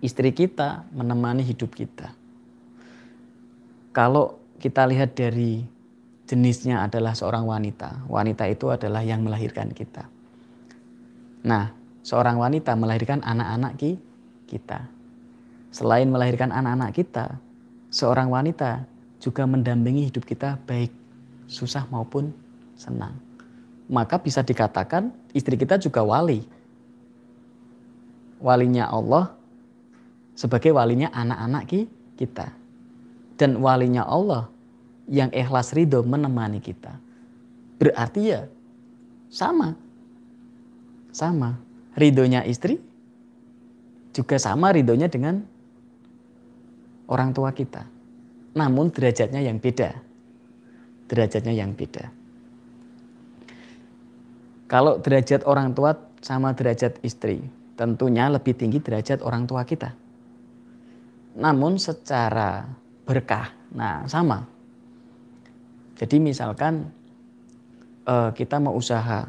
[0.00, 2.12] istri kita menemani hidup kita.
[3.92, 5.64] Kalau kita lihat dari
[6.30, 10.06] jenisnya adalah seorang wanita, wanita itu adalah yang melahirkan kita.
[11.42, 11.74] Nah,
[12.06, 13.74] seorang wanita melahirkan anak-anak
[14.46, 14.86] kita.
[15.74, 17.34] Selain melahirkan anak-anak kita,
[17.90, 18.86] seorang wanita
[19.18, 20.94] juga mendampingi hidup kita baik
[21.50, 22.30] susah maupun
[22.78, 23.18] senang.
[23.90, 26.46] Maka bisa dikatakan istri kita juga wali.
[28.38, 29.34] Walinya Allah
[30.38, 31.66] sebagai walinya anak-anak
[32.14, 32.54] kita.
[33.34, 34.46] Dan walinya Allah
[35.10, 36.94] yang ikhlas ridho menemani kita.
[37.82, 38.46] Berarti ya
[39.26, 39.74] sama.
[41.10, 41.58] Sama.
[41.98, 42.78] Ridhonya istri
[44.14, 45.42] juga sama ridhonya dengan
[47.10, 47.82] orang tua kita.
[48.54, 49.90] Namun derajatnya yang beda.
[51.10, 52.06] Derajatnya yang beda.
[54.70, 57.42] Kalau derajat orang tua sama derajat istri,
[57.74, 59.90] tentunya lebih tinggi derajat orang tua kita
[61.36, 62.66] namun secara
[63.06, 63.54] berkah.
[63.70, 64.42] Nah, sama.
[66.00, 66.88] Jadi misalkan
[68.08, 69.28] uh, kita mau usaha,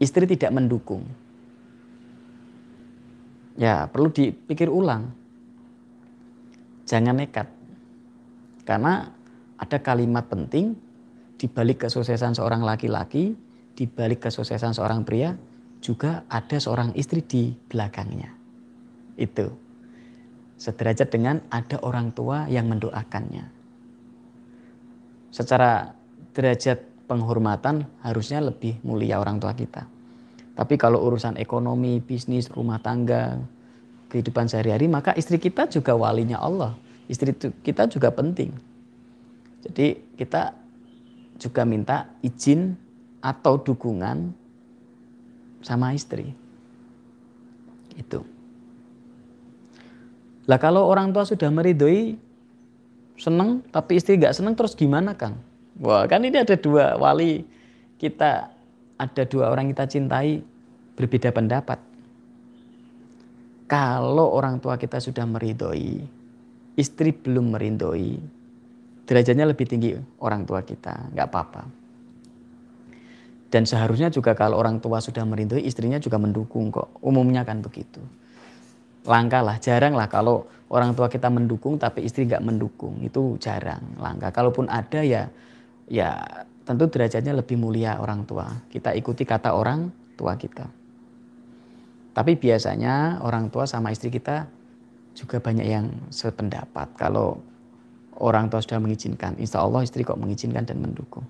[0.00, 1.04] istri tidak mendukung.
[3.60, 5.12] Ya, perlu dipikir ulang.
[6.88, 7.52] Jangan nekat.
[8.64, 9.12] Karena
[9.60, 10.72] ada kalimat penting
[11.36, 13.36] di balik kesuksesan seorang laki-laki,
[13.76, 15.36] di balik kesuksesan seorang pria,
[15.84, 18.32] juga ada seorang istri di belakangnya.
[19.20, 19.52] Itu
[20.58, 23.57] sederajat dengan ada orang tua yang mendoakannya.
[25.28, 25.92] Secara
[26.32, 29.88] derajat penghormatan harusnya lebih mulia orang tua kita.
[30.58, 33.38] Tapi kalau urusan ekonomi, bisnis, rumah tangga,
[34.10, 36.74] kehidupan sehari-hari, maka istri kita juga walinya Allah.
[37.06, 38.52] Istri kita juga penting.
[39.64, 40.52] Jadi kita
[41.38, 42.74] juga minta izin
[43.22, 44.34] atau dukungan
[45.62, 46.34] sama istri.
[47.94, 48.22] Itu.
[50.48, 52.16] Lah kalau orang tua sudah meridhoi
[53.18, 55.36] seneng tapi istri nggak seneng terus gimana Kang?
[55.82, 57.42] Wah kan ini ada dua wali
[57.98, 58.50] kita
[58.98, 60.42] ada dua orang kita cintai
[60.94, 61.78] berbeda pendapat.
[63.68, 66.00] Kalau orang tua kita sudah meridhoi,
[66.80, 68.16] istri belum meridhoi,
[69.04, 69.92] derajatnya lebih tinggi
[70.24, 71.62] orang tua kita, nggak apa-apa.
[73.48, 77.00] Dan seharusnya juga kalau orang tua sudah merindui, istrinya juga mendukung kok.
[77.00, 78.00] Umumnya kan begitu.
[79.06, 82.98] Langka lah, jarang lah kalau orang tua kita mendukung tapi istri nggak mendukung.
[83.04, 84.34] Itu jarang, langka.
[84.34, 85.30] Kalaupun ada ya,
[85.88, 86.18] ya
[86.68, 88.48] tentu derajatnya lebih mulia orang tua.
[88.68, 90.68] Kita ikuti kata orang tua kita.
[92.12, 94.50] Tapi biasanya orang tua sama istri kita
[95.14, 96.90] juga banyak yang sependapat.
[96.98, 97.38] Kalau
[98.18, 101.22] orang tua sudah mengizinkan, insya Allah istri kok mengizinkan dan mendukung.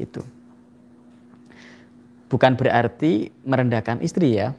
[0.00, 0.24] Gitu.
[2.32, 4.56] Bukan berarti merendahkan istri ya.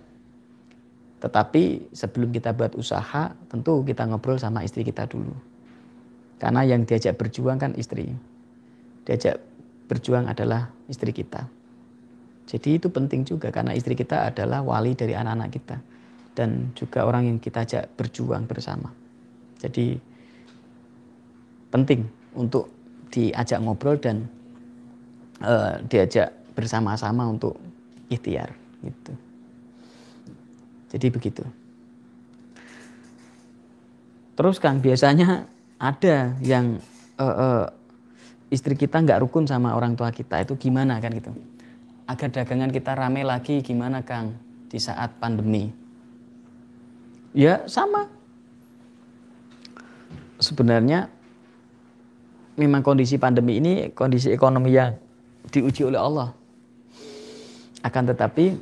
[1.19, 5.33] Tetapi sebelum kita buat usaha, tentu kita ngobrol sama istri kita dulu.
[6.37, 8.11] Karena yang diajak berjuang kan istri.
[9.07, 9.39] Diajak
[9.87, 11.47] berjuang adalah istri kita.
[12.45, 15.77] Jadi itu penting juga karena istri kita adalah wali dari anak-anak kita
[16.37, 18.93] dan juga orang yang kita ajak berjuang bersama.
[19.57, 19.97] Jadi
[21.73, 22.05] penting
[22.37, 22.69] untuk
[23.09, 24.29] diajak ngobrol dan
[25.41, 27.57] uh, diajak bersama-sama untuk
[28.13, 28.53] ikhtiar
[28.85, 29.24] gitu.
[30.95, 31.43] Jadi begitu.
[34.39, 35.43] Terus kan biasanya
[35.75, 36.79] ada yang
[37.19, 37.63] uh, uh,
[38.47, 41.35] istri kita nggak rukun sama orang tua kita itu gimana kan gitu.
[42.07, 44.39] Agar dagangan kita rame lagi gimana Kang
[44.71, 45.71] di saat pandemi.
[47.35, 48.07] Ya sama.
[50.39, 51.11] Sebenarnya
[52.55, 54.95] memang kondisi pandemi ini kondisi ekonomi yang
[55.51, 56.31] diuji oleh Allah.
[57.83, 58.55] Akan tetapi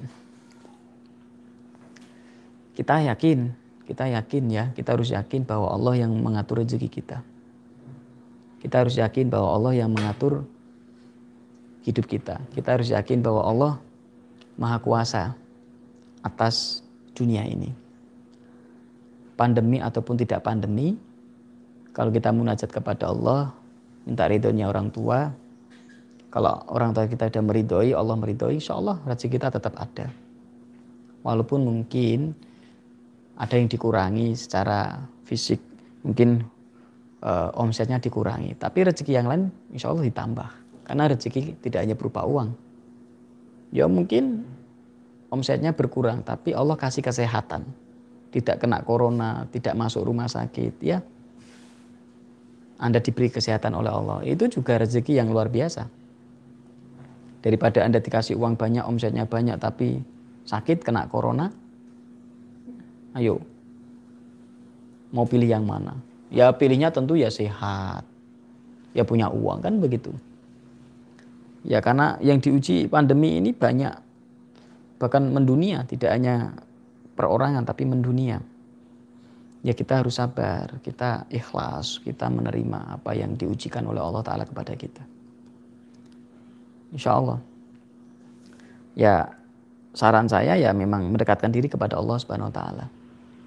[2.73, 3.53] kita yakin,
[3.85, 7.21] kita yakin ya, kita harus yakin bahwa Allah yang mengatur rezeki kita.
[8.63, 10.47] Kita harus yakin bahwa Allah yang mengatur
[11.83, 12.39] hidup kita.
[12.55, 13.73] Kita harus yakin bahwa Allah
[14.55, 15.35] Maha Kuasa
[16.23, 16.81] atas
[17.11, 17.69] dunia ini.
[19.35, 20.95] Pandemi ataupun tidak pandemi,
[21.91, 23.51] kalau kita munajat kepada Allah,
[24.07, 25.29] minta ridhonya orang tua,
[26.33, 30.09] kalau orang tua kita sudah meridhoi, Allah meridhoi, insya Allah rezeki kita tetap ada.
[31.21, 32.33] Walaupun mungkin
[33.37, 35.59] ada yang dikurangi secara fisik,
[36.05, 36.45] mungkin
[37.25, 40.49] uh, omsetnya dikurangi, tapi rezeki yang lain insya Allah ditambah.
[40.83, 42.53] Karena rezeki tidak hanya berupa uang.
[43.73, 44.45] Ya mungkin
[45.33, 47.65] omsetnya berkurang, tapi Allah kasih kesehatan.
[48.29, 51.01] Tidak kena corona, tidak masuk rumah sakit, ya.
[52.81, 56.03] Anda diberi kesehatan oleh Allah, itu juga rezeki yang luar biasa
[57.43, 59.99] daripada Anda dikasih uang banyak, omsetnya banyak, tapi
[60.47, 61.51] sakit, kena corona,
[63.17, 63.41] ayo,
[65.13, 65.97] mau pilih yang mana?
[66.33, 68.05] Ya pilihnya tentu ya sehat,
[68.97, 70.09] ya punya uang, kan begitu.
[71.63, 73.93] Ya karena yang diuji pandemi ini banyak,
[74.97, 76.57] bahkan mendunia, tidak hanya
[77.13, 78.41] perorangan, tapi mendunia.
[79.63, 84.75] Ya kita harus sabar, kita ikhlas, kita menerima apa yang diujikan oleh Allah Ta'ala kepada
[84.75, 84.99] kita.
[86.91, 87.39] Insya Allah.
[88.93, 89.31] Ya
[89.95, 92.85] saran saya ya memang mendekatkan diri kepada Allah Subhanahu Wa Taala.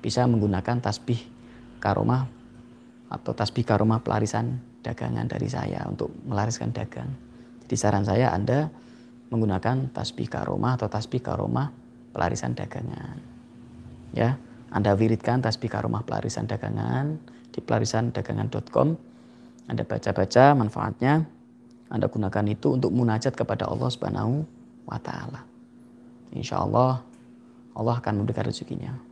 [0.07, 1.19] Bisa menggunakan tasbih
[1.83, 2.31] karomah
[3.11, 7.11] atau tasbih karomah pelarisan dagangan dari saya untuk melariskan dagang.
[7.67, 8.71] Jadi saran saya Anda
[9.35, 11.75] menggunakan tasbih karomah atau tasbih karomah
[12.15, 13.19] pelarisan dagangan.
[14.15, 14.39] Ya,
[14.71, 17.19] Anda wiridkan tasbih karomah pelarisan dagangan
[17.51, 18.95] di pelarisandagangan.com.
[19.67, 21.27] Anda baca-baca manfaatnya,
[21.87, 24.43] anda gunakan itu untuk munajat kepada Allah Subhanahu
[24.87, 25.47] wa taala.
[26.35, 27.03] Insya Allah
[27.79, 29.06] Allah akan memberikan rezekinya.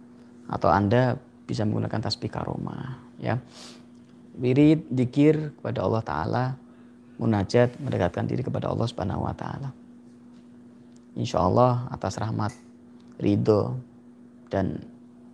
[0.48, 3.40] Atau Anda bisa menggunakan tasbih karoma ya.
[4.34, 6.44] Wirid, dikir kepada Allah Ta'ala,
[7.22, 9.70] munajat, mendekatkan diri kepada Allah Subhanahu wa Ta'ala.
[11.14, 12.50] Insya Allah atas rahmat,
[13.22, 13.78] ridho,
[14.50, 14.82] dan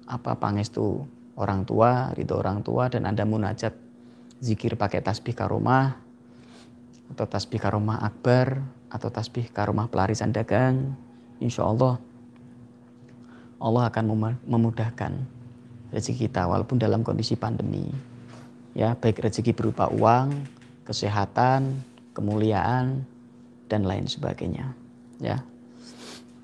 [0.05, 1.09] apa pangestu
[1.41, 3.73] orang tua, ridho orang tua, dan Anda munajat,
[4.45, 5.97] zikir pakai tasbih karomah,
[7.11, 10.95] atau tasbih karomah akbar atau tasbih karomah pelarisan dagang
[11.43, 11.99] insya Allah
[13.61, 14.05] Allah akan
[14.49, 15.13] memudahkan
[15.93, 17.85] rezeki kita walaupun dalam kondisi pandemi.
[18.73, 20.49] Ya baik rezeki berupa uang
[20.89, 21.85] kesehatan
[22.17, 23.05] kemuliaan
[23.69, 24.73] dan lain sebagainya.
[25.21, 25.45] Ya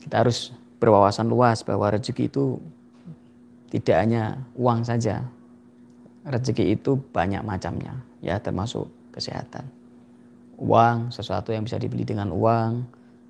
[0.05, 2.61] kita harus berwawasan luas bahwa rezeki itu
[3.73, 5.25] tidak hanya uang saja.
[6.27, 9.65] Rezeki itu banyak macamnya ya termasuk kesehatan.
[10.57, 12.83] Uang, sesuatu yang bisa dibeli dengan uang,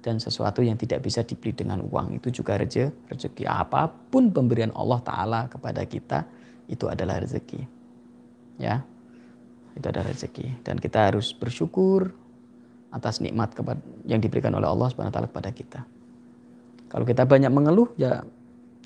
[0.07, 2.23] dan sesuatu yang tidak bisa dibeli dengan uang.
[2.23, 3.11] Itu juga rezeki.
[3.11, 3.43] rezeki.
[3.51, 6.23] Apa pun pemberian Allah Ta'ala kepada kita,
[6.71, 7.67] itu adalah rezeki.
[8.63, 8.87] Ya,
[9.75, 10.63] itu adalah rezeki.
[10.63, 12.15] Dan kita harus bersyukur
[12.95, 13.51] atas nikmat
[14.07, 15.81] yang diberikan oleh Allah Subhanahu Taala kepada kita.
[16.87, 18.23] Kalau kita banyak mengeluh, ya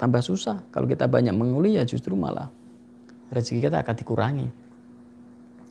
[0.01, 0.65] tambah susah.
[0.73, 2.49] Kalau kita banyak mengeluh, ya justru malah
[3.29, 4.49] rezeki kita akan dikurangi.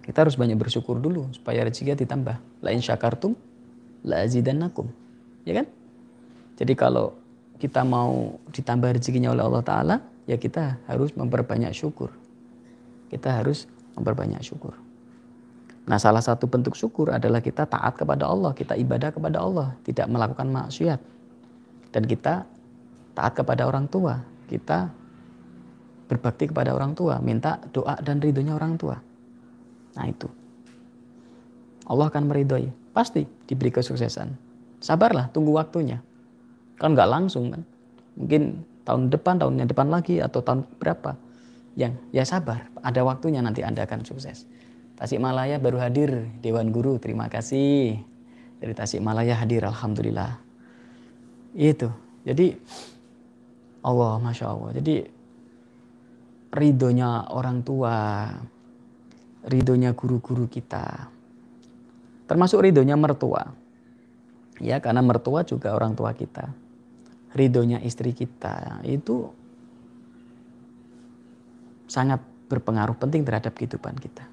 [0.05, 2.37] Kita harus banyak bersyukur dulu supaya rezeki ditambah.
[2.61, 3.33] Lain syakartum
[4.05, 4.98] la azidannakum.
[5.49, 5.67] Ya kan?
[6.61, 7.17] Jadi kalau
[7.57, 9.95] kita mau ditambah rezekinya oleh Allah Ta'ala,
[10.29, 12.13] ya kita harus memperbanyak syukur.
[13.09, 13.65] Kita harus
[13.97, 14.77] memperbanyak syukur.
[15.89, 20.05] Nah salah satu bentuk syukur adalah kita taat kepada Allah, kita ibadah kepada Allah, tidak
[20.05, 21.01] melakukan maksiat.
[21.89, 22.45] Dan kita
[23.17, 24.93] taat kepada orang tua, kita
[26.05, 29.01] berbakti kepada orang tua, minta doa dan ridhonya orang tua.
[29.97, 30.29] Nah itu.
[31.89, 34.48] Allah akan meridhoi, pasti diberi kesuksesan.
[34.79, 35.99] Sabarlah, tunggu waktunya.
[36.79, 37.61] Kan nggak langsung kan.
[38.15, 41.15] Mungkin tahun depan, tahun yang depan lagi atau tahun berapa.
[41.75, 44.47] Yang ya sabar, ada waktunya nanti Anda akan sukses.
[44.99, 46.99] Tasikmalaya baru hadir Dewan Guru.
[46.99, 48.03] Terima kasih.
[48.59, 50.35] Dari Tasikmalaya hadir alhamdulillah.
[51.55, 51.87] Itu.
[52.27, 52.51] Jadi
[53.79, 54.71] Allah Masya Allah.
[54.75, 54.95] Jadi
[56.51, 58.27] ridhonya orang tua,
[59.47, 61.07] ridhonya guru-guru kita.
[62.27, 63.58] Termasuk ridhonya mertua.
[64.59, 66.51] Ya karena mertua juga orang tua kita.
[67.31, 69.31] Ridhonya istri kita itu
[71.89, 74.25] sangat berpengaruh penting terhadap kehidupan kita.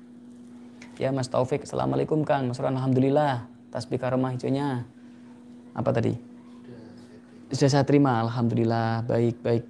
[0.97, 2.49] Ya Mas Taufik, Assalamualaikum Kang.
[2.49, 3.45] Mas Alhamdulillah.
[3.68, 4.89] Tasbih karomah hijaunya.
[5.77, 6.16] Apa tadi?
[7.53, 9.05] Sudah saya terima, Alhamdulillah.
[9.05, 9.64] Baik, baik.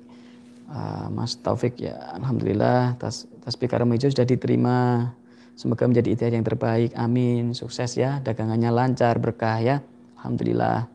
[0.70, 2.94] Uh, Mas Taufik ya Alhamdulillah.
[3.02, 5.10] Tas, tasbih karomah hijau sudah diterima.
[5.58, 6.94] Semoga menjadi ide yang terbaik.
[6.94, 7.58] Amin.
[7.58, 8.22] Sukses ya.
[8.22, 9.82] Dagangannya lancar, berkah ya.
[10.26, 10.90] Alhamdulillah.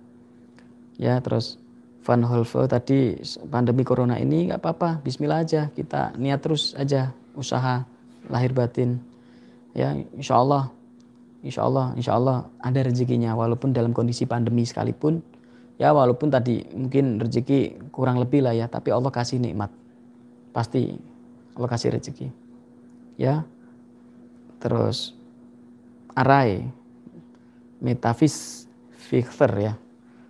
[1.00, 1.56] Ya terus
[2.04, 3.16] Van Holve tadi
[3.48, 5.00] pandemi corona ini nggak apa-apa.
[5.00, 5.72] Bismillah aja.
[5.72, 7.88] Kita niat terus aja usaha
[8.28, 9.00] lahir batin
[9.72, 10.70] ya insya Allah
[11.42, 15.24] insya Allah insya Allah ada rezekinya walaupun dalam kondisi pandemi sekalipun
[15.80, 19.72] ya walaupun tadi mungkin rezeki kurang lebih lah ya tapi Allah kasih nikmat
[20.52, 21.00] pasti
[21.56, 22.28] Allah kasih rezeki
[23.18, 23.48] ya
[24.62, 25.16] terus
[26.14, 26.68] arai
[27.82, 28.68] metafis
[29.12, 29.76] Victor ya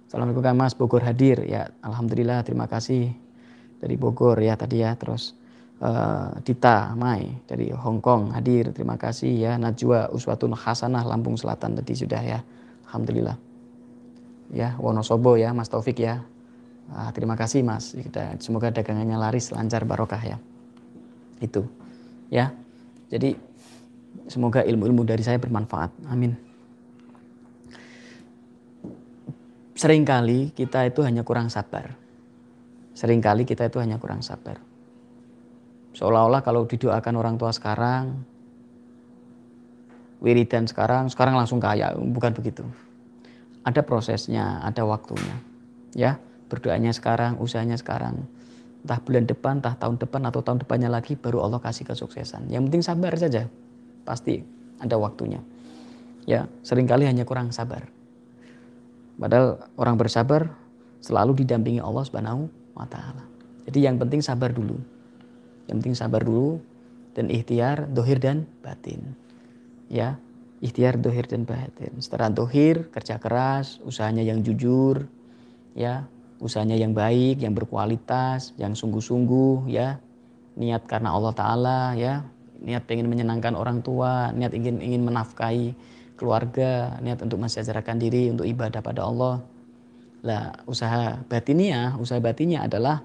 [0.09, 3.13] Assalamualaikum Kang Mas Bogor hadir ya Alhamdulillah terima kasih
[3.77, 5.37] dari Bogor ya tadi ya terus
[5.81, 8.71] uh, Dita Mai dari Hong Kong hadir.
[8.71, 9.51] Terima kasih ya.
[9.57, 12.39] Najwa Uswatun Hasanah Lampung Selatan tadi sudah ya.
[12.87, 13.35] Alhamdulillah.
[14.51, 16.21] Ya, Wonosobo ya, Mas Taufik ya.
[16.91, 17.95] Uh, terima kasih Mas.
[18.43, 20.37] Semoga dagangannya laris, lancar, barokah ya.
[21.39, 21.65] Itu.
[22.27, 22.51] Ya.
[23.07, 23.35] Jadi
[24.27, 25.91] semoga ilmu-ilmu dari saya bermanfaat.
[26.11, 26.50] Amin.
[29.75, 31.95] Seringkali kita itu hanya kurang sabar.
[32.91, 34.59] Seringkali kita itu hanya kurang sabar
[35.91, 38.23] Seolah-olah kalau didoakan orang tua sekarang,
[40.23, 41.91] wiridan sekarang, sekarang langsung kaya.
[41.95, 42.63] Bukan begitu.
[43.67, 45.35] Ada prosesnya, ada waktunya.
[45.91, 46.17] Ya,
[46.47, 48.23] berdoanya sekarang, usahanya sekarang.
[48.81, 52.49] Entah bulan depan, entah tahun depan atau tahun depannya lagi baru Allah kasih kesuksesan.
[52.49, 53.45] Yang penting sabar saja.
[54.07, 54.41] Pasti
[54.79, 55.43] ada waktunya.
[56.25, 57.85] Ya, sering kali hanya kurang sabar.
[59.19, 60.53] Padahal orang bersabar
[61.01, 62.47] selalu didampingi Allah Subhanahu
[62.77, 63.25] wa taala.
[63.65, 64.77] Jadi yang penting sabar dulu.
[65.69, 66.61] Yang penting sabar dulu
[67.17, 69.15] dan ikhtiar dohir dan batin.
[69.91, 70.15] Ya,
[70.63, 71.91] ikhtiar dohir dan batin.
[71.99, 75.09] Setelah dohir kerja keras, usahanya yang jujur,
[75.75, 76.07] ya,
[76.39, 79.99] usahanya yang baik, yang berkualitas, yang sungguh-sungguh, ya,
[80.55, 82.23] niat karena Allah Taala, ya,
[82.61, 85.73] niat pengen menyenangkan orang tua, niat ingin ingin menafkahi
[86.21, 89.41] keluarga, niat untuk mensejajarkan diri untuk ibadah pada Allah.
[90.21, 93.01] Lah, usaha batinnya, usaha batinnya adalah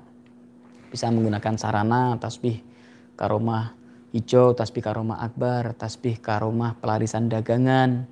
[0.92, 2.60] bisa menggunakan sarana tasbih
[3.16, 3.72] karomah
[4.12, 8.04] hijau, tasbih karomah akbar, tasbih karomah pelarisan dagangan,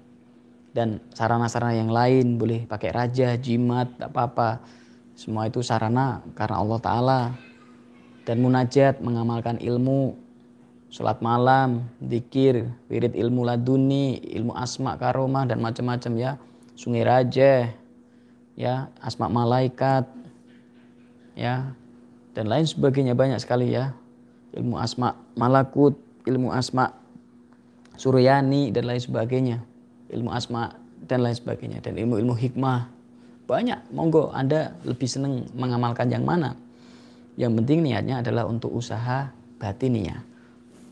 [0.75, 4.65] dan sarana-sarana yang lain boleh pakai raja, jimat, tak apa-apa.
[5.15, 7.21] Semua itu sarana karena Allah Ta'ala.
[8.25, 10.17] Dan munajat, mengamalkan ilmu,
[10.95, 16.33] sholat malam, dikir, wirid ilmu laduni, ilmu asma karomah dan macam-macam ya.
[16.79, 17.75] Sungai raja,
[18.55, 20.07] ya, asma malaikat,
[21.35, 21.75] ya,
[22.31, 23.91] dan lain sebagainya banyak sekali ya.
[24.55, 25.99] Ilmu asma malakut
[26.31, 26.95] ilmu asma
[27.99, 29.59] suryani dan lain sebagainya.
[30.15, 30.79] Ilmu asma
[31.11, 31.83] dan lain sebagainya.
[31.83, 32.87] Dan ilmu-ilmu hikmah.
[33.51, 33.91] Banyak.
[33.91, 36.55] Monggo anda lebih senang mengamalkan yang mana?
[37.35, 40.23] Yang penting niatnya adalah untuk usaha batin ya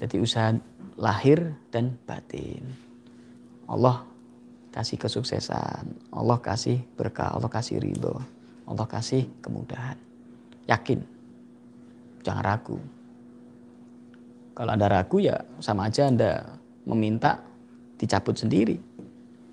[0.03, 0.51] jadi usaha
[0.99, 2.67] lahir dan batin
[3.71, 4.03] Allah
[4.75, 8.19] kasih kesuksesan Allah kasih berkah Allah kasih ridho
[8.67, 9.97] Allah kasih kemudahan
[10.67, 11.23] yakin
[12.23, 12.79] jangan ragu.
[14.55, 16.47] Kalau Anda ragu ya sama aja Anda
[16.87, 17.43] meminta
[17.99, 18.79] dicabut sendiri.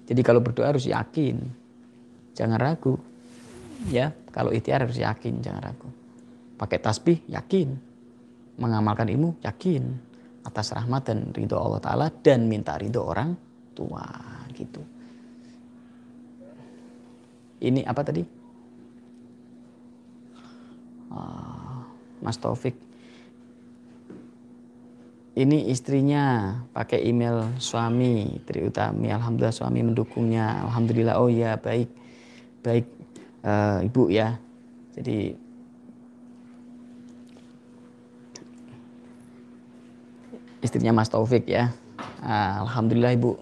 [0.06, 1.38] Jadi kalau berdoa harus yakin.
[2.34, 2.98] Jangan ragu.
[3.88, 5.88] Ya, kalau ikhtiar harus yakin, jangan ragu.
[6.60, 7.78] Pakai tasbih yakin.
[8.60, 10.09] Mengamalkan ilmu yakin
[10.46, 13.36] atas rahmat dan ridho Allah Ta'ala dan minta ridho orang
[13.76, 14.06] tua
[14.56, 14.82] gitu.
[17.60, 18.40] Ini apa tadi?
[21.14, 21.82] uh,
[22.22, 22.76] Mas Taufik.
[25.40, 30.68] Ini istrinya pakai email suami Tri Utami alhamdulillah suami mendukungnya.
[30.68, 31.90] Alhamdulillah oh ya baik.
[32.60, 32.86] Baik
[33.48, 34.36] uh, ibu ya.
[35.00, 35.32] Jadi
[40.60, 41.72] istrinya Mas Taufik ya.
[42.24, 43.40] Uh, alhamdulillah ibu.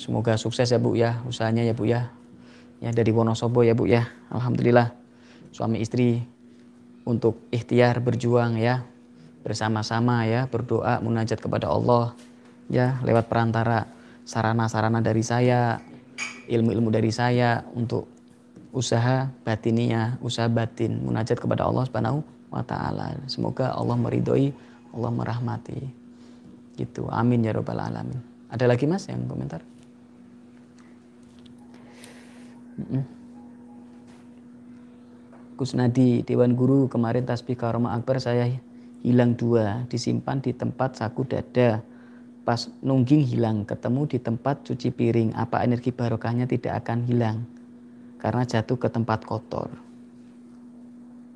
[0.00, 2.12] Semoga sukses ya bu ya usahanya ya bu ya.
[2.82, 4.08] Ya dari Wonosobo ya bu ya.
[4.32, 4.92] Alhamdulillah
[5.52, 6.24] suami istri
[7.04, 8.84] untuk ikhtiar berjuang ya.
[9.42, 12.14] Bersama-sama ya berdoa munajat kepada Allah
[12.70, 13.90] ya lewat perantara
[14.22, 15.82] sarana-sarana dari saya
[16.46, 18.06] ilmu-ilmu dari saya untuk
[18.72, 23.18] usaha batininya usaha batin munajat kepada Allah Subhanahu wa taala.
[23.28, 24.54] Semoga Allah meridhoi
[24.92, 25.80] Allah merahmati.
[26.76, 27.08] Gitu.
[27.08, 28.20] Amin ya robbal alamin.
[28.52, 29.64] Ada lagi mas yang komentar?
[35.56, 38.48] Kusnadi Dewan Guru kemarin tasbih karoma akbar saya
[39.04, 41.84] hilang dua, disimpan di tempat saku dada.
[42.42, 47.46] Pas nungging hilang, ketemu di tempat cuci piring, apa energi barokahnya tidak akan hilang.
[48.18, 49.70] Karena jatuh ke tempat kotor.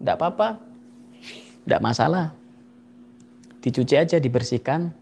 [0.03, 0.59] Tidak apa-apa,
[1.63, 2.35] tidak masalah.
[3.67, 4.95] Dicuci aja, dibersihkan,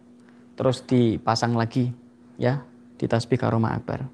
[0.57, 1.93] terus dipasang lagi
[2.41, 2.65] ya
[2.97, 4.09] di tasbih karoma akbar.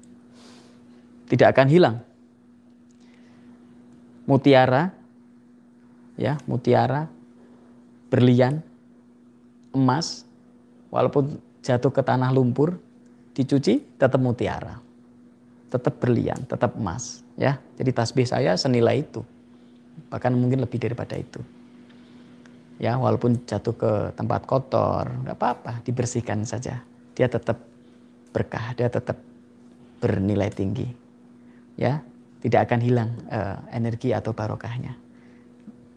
[1.31, 1.95] Tidak akan hilang.
[4.27, 4.91] Mutiara,
[6.19, 7.07] ya mutiara
[8.11, 8.59] berlian,
[9.71, 10.27] emas,
[10.91, 12.75] walaupun jatuh ke tanah lumpur,
[13.31, 14.83] dicuci tetap mutiara,
[15.71, 17.23] tetap berlian, tetap emas.
[17.39, 19.23] Ya, jadi tasbih saya senilai itu,
[20.11, 21.39] bahkan mungkin lebih daripada itu.
[22.81, 26.81] Ya, walaupun jatuh ke tempat kotor, nggak apa-apa, dibersihkan saja.
[27.13, 27.61] Dia tetap
[28.33, 29.21] berkah, dia tetap
[30.01, 30.89] bernilai tinggi.
[31.77, 32.01] Ya,
[32.41, 34.97] tidak akan hilang uh, energi atau barokahnya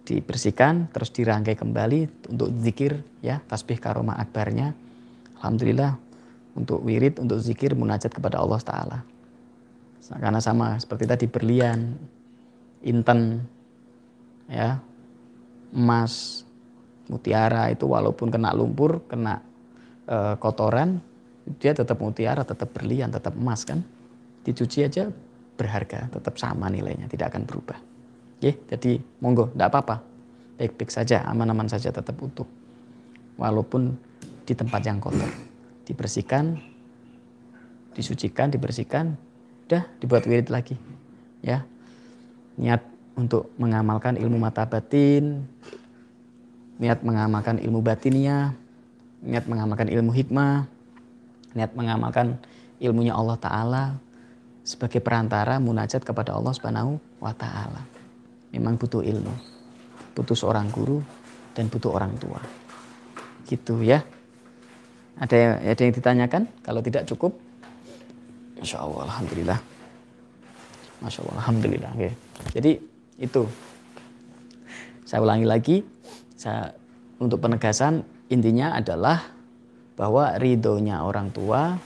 [0.05, 4.76] dibersihkan terus dirangkai kembali untuk zikir ya tasbih karoma akbarnya
[5.41, 5.97] alhamdulillah
[6.53, 8.99] untuk wirid untuk zikir munajat kepada Allah taala
[10.05, 11.97] karena sama seperti tadi berlian
[12.85, 13.49] inten
[14.45, 14.76] ya
[15.72, 16.44] emas
[17.09, 19.41] mutiara itu walaupun kena lumpur kena
[20.09, 21.01] e, kotoran
[21.61, 23.85] dia tetap mutiara tetap berlian tetap emas kan
[24.45, 25.13] dicuci aja
[25.55, 27.79] berharga tetap sama nilainya tidak akan berubah
[28.45, 29.97] Oke, jadi monggo, tidak apa-apa.
[30.61, 32.45] Baik-baik saja, aman-aman saja tetap utuh.
[33.41, 33.97] Walaupun
[34.45, 35.33] di tempat yang kotor.
[35.89, 36.61] Dibersihkan,
[37.97, 39.17] disucikan, dibersihkan,
[39.65, 40.77] udah dibuat wirid lagi.
[41.41, 41.65] Ya.
[42.61, 42.85] Niat
[43.17, 45.49] untuk mengamalkan ilmu mata batin,
[46.79, 48.55] niat mengamalkan ilmu batinnya,
[49.22, 50.66] niat mengamalkan ilmu hikmah,
[51.55, 52.39] niat mengamalkan
[52.83, 53.85] ilmunya Allah Ta'ala
[54.66, 57.95] sebagai perantara munajat kepada Allah Subhanahu wa Ta'ala
[58.55, 59.35] memang butuh ilmu,
[60.14, 61.03] butuh seorang guru
[61.59, 62.39] dan butuh orang tua.
[63.51, 63.99] Gitu ya.
[65.18, 66.43] Ada yang, ada yang ditanyakan?
[66.62, 67.35] Kalau tidak cukup,
[68.62, 69.59] Masya Allah, Alhamdulillah.
[71.03, 71.91] Masya Allah, Alhamdulillah.
[71.99, 72.11] Oke.
[72.55, 72.72] Jadi
[73.18, 73.43] itu.
[75.05, 75.77] Saya ulangi lagi,
[76.45, 76.77] saya,
[77.17, 79.25] untuk penegasan intinya adalah
[79.97, 81.81] bahwa ridhonya orang tua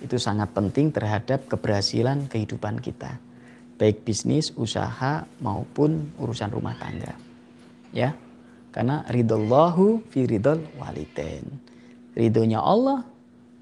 [0.00, 3.20] itu sangat penting terhadap keberhasilan kehidupan kita
[3.80, 7.16] baik bisnis, usaha maupun urusan rumah tangga.
[7.96, 8.12] Ya.
[8.70, 11.48] Karena ridallahu fi ridol waliden.
[12.14, 13.02] Ridhonya Allah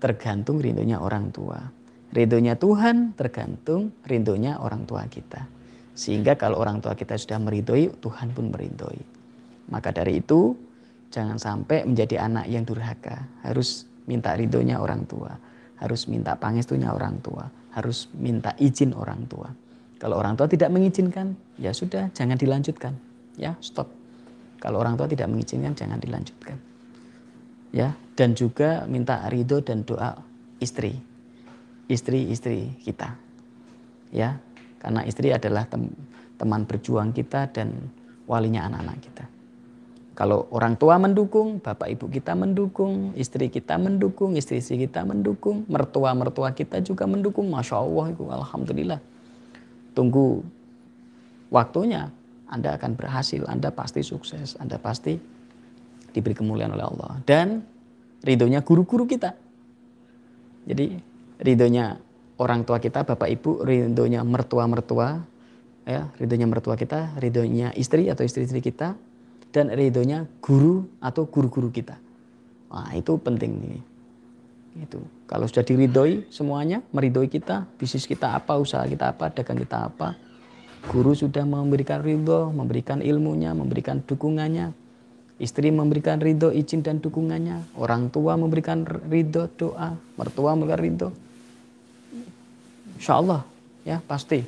[0.02, 1.62] tergantung ridhonya orang tua.
[2.12, 5.48] Ridhonya Tuhan tergantung ridhonya orang tua kita.
[5.96, 9.17] Sehingga kalau orang tua kita sudah meridhoi, Tuhan pun meridhoi.
[9.68, 10.56] Maka dari itu,
[11.12, 13.24] jangan sampai menjadi anak yang durhaka.
[13.44, 15.32] Harus minta ridhonya orang tua.
[15.78, 17.46] Harus minta pangestunya orang tua.
[17.76, 19.48] Harus minta izin orang tua.
[19.98, 22.94] Kalau orang tua tidak mengizinkan, ya sudah, jangan dilanjutkan.
[23.34, 23.90] Ya, stop.
[24.58, 26.58] Kalau orang tua tidak mengizinkan, jangan dilanjutkan.
[27.74, 30.18] Ya, dan juga minta ridho dan doa
[30.58, 30.98] istri.
[31.90, 33.14] Istri-istri kita.
[34.14, 34.40] Ya,
[34.78, 35.90] karena istri adalah tem
[36.38, 37.90] teman berjuang kita dan
[38.30, 39.24] walinya anak-anak kita.
[40.18, 46.58] Kalau orang tua mendukung, bapak ibu kita mendukung, istri kita mendukung, istri-istri kita mendukung, mertua-mertua
[46.58, 47.46] kita juga mendukung.
[47.54, 48.98] Masya Allah, itu alhamdulillah
[49.94, 50.42] tunggu
[51.54, 52.10] waktunya
[52.50, 55.14] Anda akan berhasil, Anda pasti sukses, Anda pasti
[56.10, 57.22] diberi kemuliaan oleh Allah.
[57.22, 57.62] Dan
[58.26, 59.38] ridhonya guru-guru kita.
[60.66, 60.98] Jadi
[61.38, 61.94] ridhonya
[62.42, 65.22] orang tua kita, bapak ibu, ridhonya mertua-mertua,
[65.86, 68.98] ya, ridhonya mertua kita, ridhonya istri atau istri-istri kita,
[69.54, 71.96] dan ridhonya guru atau guru-guru kita.
[72.68, 73.82] Nah itu penting nih.
[74.84, 75.02] Itu.
[75.26, 80.14] Kalau sudah diridhoi semuanya, meridhoi kita, bisnis kita apa, usaha kita apa, dagang kita apa,
[80.86, 84.70] Guru sudah memberikan ridho, memberikan ilmunya, memberikan dukungannya.
[85.38, 87.74] Istri memberikan ridho, izin dan dukungannya.
[87.74, 89.98] Orang tua memberikan ridho, doa.
[90.14, 91.08] Mertua memberikan ridho.
[92.98, 93.42] Insya Allah
[93.86, 94.42] ya pasti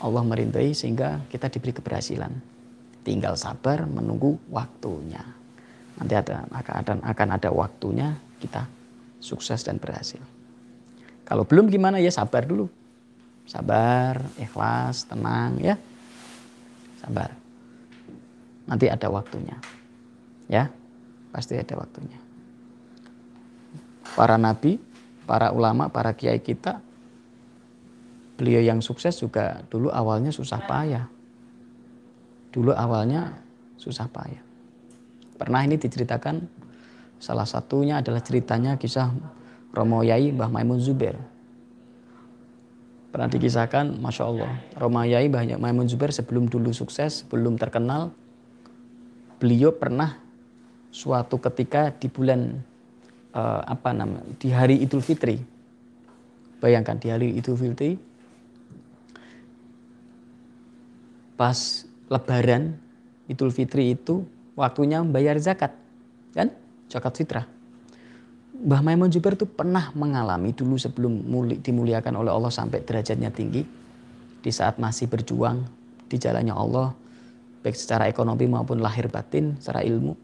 [0.00, 2.51] Allah merindai sehingga kita diberi keberhasilan.
[3.02, 5.22] Tinggal sabar menunggu waktunya.
[5.98, 8.66] Nanti ada, akan, akan ada waktunya kita
[9.22, 10.22] sukses dan berhasil.
[11.22, 12.66] Kalau belum gimana ya sabar dulu.
[13.46, 15.74] Sabar, ikhlas, tenang ya.
[17.02, 17.34] Sabar.
[18.66, 19.58] Nanti ada waktunya.
[20.46, 20.70] Ya,
[21.34, 22.18] pasti ada waktunya.
[24.14, 24.78] Para nabi,
[25.24, 26.78] para ulama, para kiai kita,
[28.36, 31.06] beliau yang sukses juga dulu awalnya susah payah.
[32.52, 33.32] Dulu awalnya
[33.80, 34.44] susah payah.
[35.40, 36.44] Pernah ini diceritakan
[37.16, 39.10] salah satunya adalah ceritanya kisah
[39.72, 41.16] Romo Yai Mbah Maimun Zubair.
[43.12, 48.12] Pernah dikisahkan, Masya Allah, Romo Yai Mbah Maimun Zubair sebelum dulu sukses, sebelum terkenal,
[49.40, 50.20] beliau pernah
[50.92, 52.60] suatu ketika di bulan
[53.32, 55.40] uh, apa namanya di hari Idul Fitri.
[56.62, 57.98] Bayangkan di hari Idul Fitri
[61.34, 62.76] pas Lebaran
[63.24, 65.72] Idul Fitri itu waktunya bayar zakat
[66.36, 66.52] kan
[66.92, 67.48] zakat fitrah.
[68.52, 73.64] Mbah Maimun Jubair itu pernah mengalami dulu sebelum muli, dimuliakan oleh Allah sampai derajatnya tinggi
[74.44, 75.64] di saat masih berjuang
[76.06, 76.92] di jalannya Allah
[77.64, 80.14] baik secara ekonomi maupun lahir batin secara ilmu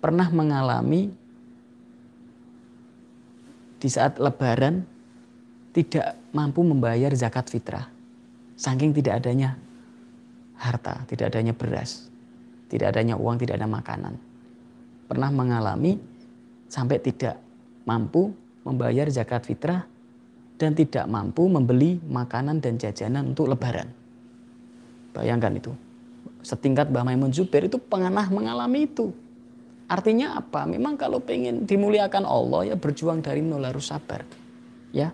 [0.00, 1.12] pernah mengalami
[3.78, 4.80] di saat lebaran
[5.76, 7.90] tidak mampu membayar zakat fitrah.
[8.54, 9.58] Saking tidak adanya
[10.64, 12.08] harta, tidak adanya beras,
[12.72, 14.16] tidak adanya uang, tidak ada makanan.
[15.04, 16.00] Pernah mengalami
[16.72, 17.36] sampai tidak
[17.84, 18.32] mampu
[18.64, 19.84] membayar zakat fitrah
[20.56, 23.92] dan tidak mampu membeli makanan dan jajanan untuk lebaran.
[25.12, 25.72] Bayangkan itu.
[26.44, 29.12] Setingkat Mbah Maimun Zubair itu pernah mengalami itu.
[29.84, 30.64] Artinya apa?
[30.64, 34.24] Memang kalau pengen dimuliakan Allah ya berjuang dari nol harus sabar.
[34.92, 35.12] Ya.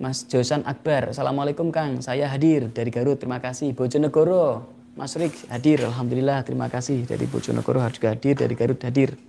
[0.00, 3.76] Mas Josan Akbar, Assalamualaikum Kang, saya hadir dari Garut, terima kasih.
[3.76, 4.64] Bojonegoro,
[4.96, 7.04] Mas Rik hadir, Alhamdulillah, terima kasih.
[7.04, 9.20] Dari Bojonegoro juga hadir, dari Garut hadir.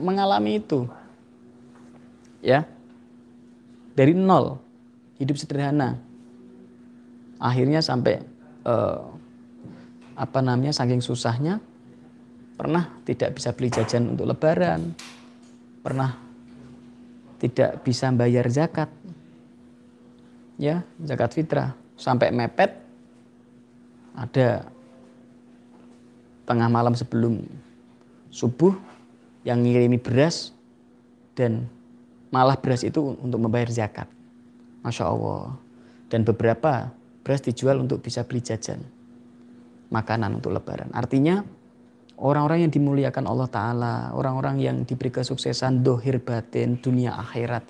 [0.00, 0.88] mengalami itu.
[2.40, 2.64] Ya.
[3.92, 4.56] Dari nol,
[5.20, 6.00] hidup sederhana.
[7.36, 8.24] Akhirnya sampai
[8.64, 9.12] uh,
[10.16, 11.60] apa namanya saking susahnya
[12.62, 14.94] Pernah tidak bisa beli jajan untuk lebaran.
[15.82, 16.14] Pernah
[17.42, 18.86] tidak bisa bayar zakat.
[20.62, 21.74] Ya, zakat fitrah.
[21.98, 22.70] Sampai mepet
[24.14, 24.70] ada
[26.46, 27.42] tengah malam sebelum
[28.30, 28.78] subuh
[29.42, 30.54] yang ngirimi beras
[31.34, 31.66] dan
[32.30, 34.06] malah beras itu untuk membayar zakat.
[34.86, 35.58] Masya Allah.
[36.06, 36.94] Dan beberapa
[37.26, 38.78] beras dijual untuk bisa beli jajan.
[39.90, 40.94] Makanan untuk lebaran.
[40.94, 41.42] Artinya
[42.22, 47.66] Orang-orang yang dimuliakan Allah Ta'ala, orang-orang yang diberi kesuksesan dohir batin, dunia akhirat.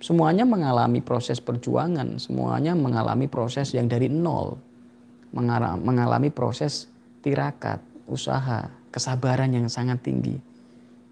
[0.00, 4.56] Semuanya mengalami proses perjuangan, semuanya mengalami proses yang dari nol.
[5.36, 6.88] Mengalami proses
[7.20, 10.40] tirakat, usaha, kesabaran yang sangat tinggi.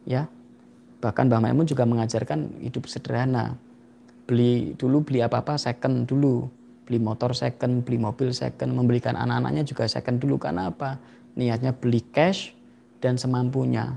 [0.09, 0.25] Ya,
[0.99, 3.55] Bahkan Mbah Maimun juga mengajarkan hidup sederhana.
[4.27, 6.51] Beli dulu beli apa-apa second dulu.
[6.85, 10.41] Beli motor second, beli mobil second, membelikan anak-anaknya juga second dulu.
[10.41, 10.99] Karena apa?
[11.39, 12.51] Niatnya beli cash
[12.99, 13.95] dan semampunya.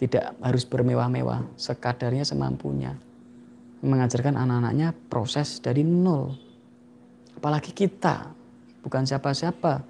[0.00, 2.96] Tidak harus bermewah-mewah, sekadarnya semampunya.
[3.84, 6.32] Mengajarkan anak-anaknya proses dari nol.
[7.36, 8.32] Apalagi kita,
[8.80, 9.84] bukan siapa-siapa.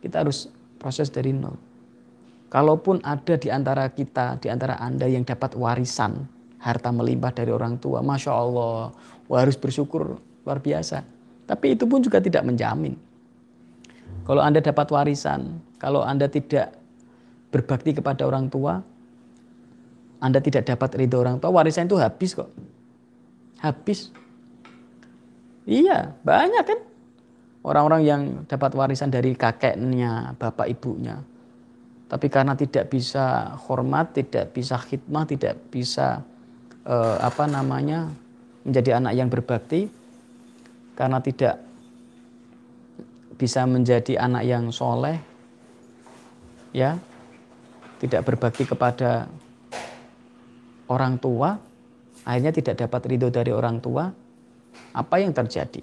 [0.00, 0.48] Kita harus
[0.80, 1.60] proses dari nol.
[2.48, 6.24] Kalaupun ada di antara kita, di antara Anda yang dapat warisan,
[6.56, 8.96] harta melimpah dari orang tua, Masya Allah,
[9.28, 11.04] harus bersyukur luar biasa.
[11.44, 13.09] Tapi itu pun juga tidak menjamin
[14.30, 16.78] kalau Anda dapat warisan, kalau Anda tidak
[17.50, 18.78] berbakti kepada orang tua,
[20.22, 22.46] Anda tidak dapat ridho orang tua, warisan itu habis kok.
[23.58, 24.14] Habis.
[25.66, 26.78] Iya, banyak kan.
[27.66, 31.18] Orang-orang yang dapat warisan dari kakeknya, bapak ibunya.
[32.06, 36.22] Tapi karena tidak bisa hormat, tidak bisa khidmah, tidak bisa
[36.86, 38.06] eh, apa namanya
[38.62, 39.90] menjadi anak yang berbakti,
[40.94, 41.66] karena tidak
[43.40, 45.16] bisa menjadi anak yang soleh,
[46.76, 47.00] ya,
[47.96, 49.32] tidak berbakti kepada
[50.92, 51.56] orang tua,
[52.28, 54.12] akhirnya tidak dapat ridho dari orang tua,
[54.92, 55.80] apa yang terjadi?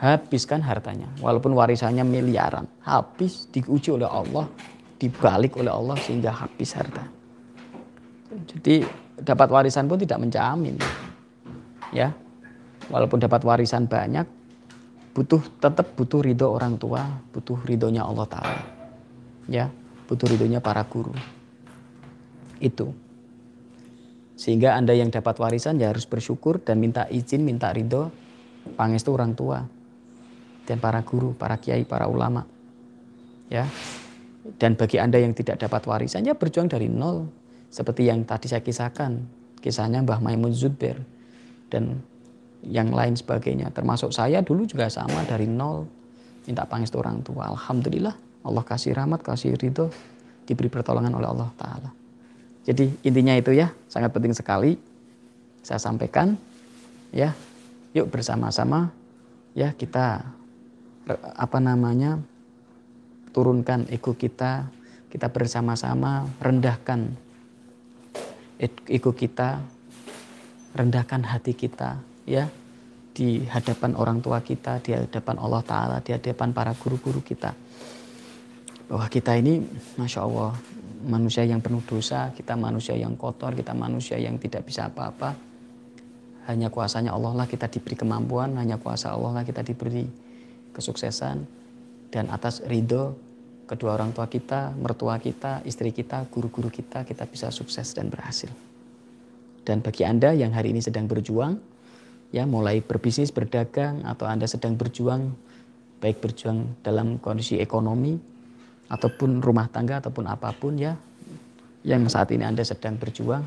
[0.00, 4.48] Habiskan hartanya, walaupun warisannya miliaran, habis diuji oleh Allah,
[4.96, 7.04] dibalik oleh Allah sehingga habis harta.
[8.48, 8.80] Jadi
[9.20, 10.80] dapat warisan pun tidak menjamin,
[11.92, 12.08] ya.
[12.88, 14.39] walaupun dapat warisan banyak,
[15.20, 18.64] butuh tetap butuh ridho orang tua, butuh ridhonya Allah Taala.
[19.44, 19.68] Ya,
[20.08, 21.12] butuh ridhonya para guru.
[22.56, 22.96] Itu.
[24.40, 28.08] Sehingga Anda yang dapat warisan ya harus bersyukur dan minta izin, minta ridho
[28.80, 29.60] pangestu orang tua
[30.64, 32.48] dan para guru, para kiai, para ulama.
[33.52, 33.68] Ya.
[34.56, 37.28] Dan bagi Anda yang tidak dapat warisan ya berjuang dari nol
[37.68, 39.20] seperti yang tadi saya kisahkan,
[39.60, 40.96] kisahnya Mbah Maimun Zubair
[41.68, 42.00] dan
[42.66, 43.72] yang lain sebagainya.
[43.72, 45.88] Termasuk saya dulu juga sama dari nol
[46.44, 47.48] minta pangestu orang tua.
[47.48, 48.12] Alhamdulillah
[48.44, 49.92] Allah kasih rahmat, kasih ridho,
[50.44, 51.90] diberi pertolongan oleh Allah Ta'ala.
[52.64, 54.76] Jadi intinya itu ya, sangat penting sekali
[55.64, 56.36] saya sampaikan
[57.12, 57.32] ya.
[57.90, 58.94] Yuk bersama-sama
[59.58, 60.22] ya kita
[61.34, 62.22] apa namanya
[63.34, 64.70] turunkan ego kita,
[65.10, 67.10] kita bersama-sama rendahkan
[68.86, 69.58] ego kita,
[70.70, 72.46] rendahkan hati kita ya
[73.10, 77.50] di hadapan orang tua kita, di hadapan Allah Ta'ala, di hadapan para guru-guru kita.
[78.86, 79.60] Bahwa kita ini,
[79.98, 80.54] Masya Allah,
[81.04, 85.34] manusia yang penuh dosa, kita manusia yang kotor, kita manusia yang tidak bisa apa-apa.
[86.46, 90.06] Hanya kuasanya Allah lah kita diberi kemampuan, hanya kuasa Allah lah kita diberi
[90.74, 91.44] kesuksesan.
[92.10, 93.14] Dan atas ridho
[93.70, 98.50] kedua orang tua kita, mertua kita, istri kita, guru-guru kita, kita bisa sukses dan berhasil.
[99.62, 101.69] Dan bagi Anda yang hari ini sedang berjuang,
[102.30, 105.34] ya mulai berbisnis, berdagang, atau Anda sedang berjuang,
[106.02, 108.18] baik berjuang dalam kondisi ekonomi,
[108.90, 110.98] ataupun rumah tangga ataupun apa pun ya
[111.86, 113.46] yang saat ini Anda sedang berjuang.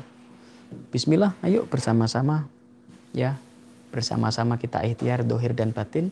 [0.90, 2.48] Bismillah, ayo bersama-sama
[3.14, 3.38] ya.
[3.94, 6.10] Bersama-sama kita ikhtiar dohir dan batin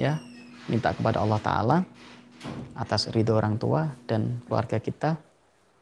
[0.00, 0.16] ya.
[0.64, 1.78] Minta kepada Allah Ta'ala
[2.72, 5.20] atas ridho orang tua dan keluarga kita.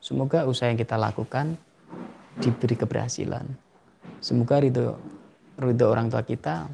[0.02, 1.54] Semoga usaha yang kita lakukan
[2.42, 3.46] diberi keberhasilan.
[4.18, 4.98] Semoga ridho,
[5.60, 6.66] ridho orang tua kita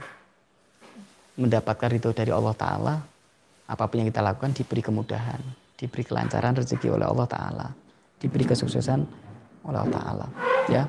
[1.36, 2.94] mendapatkan ridho dari Allah Ta'ala.
[3.70, 7.66] Apa pun yang kita lakukan diberi kemudahan diberi kelancaran rezeki oleh Allah Ta'ala,
[8.20, 9.00] diberi kesuksesan
[9.64, 10.26] oleh Allah Ta'ala.
[10.68, 10.84] Ya,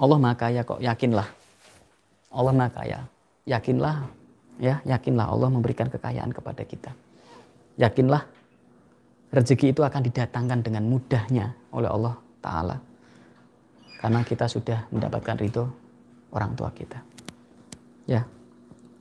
[0.00, 1.28] Allah Maha Kaya kok, yakinlah.
[2.32, 3.00] Allah Maha Kaya,
[3.44, 4.08] yakinlah,
[4.56, 6.90] ya, yakinlah Allah memberikan kekayaan kepada kita.
[7.76, 8.24] Yakinlah
[9.28, 12.76] rezeki itu akan didatangkan dengan mudahnya oleh Allah Ta'ala.
[14.00, 15.68] Karena kita sudah mendapatkan ridho
[16.30, 17.02] orang tua kita.
[18.06, 18.26] Ya,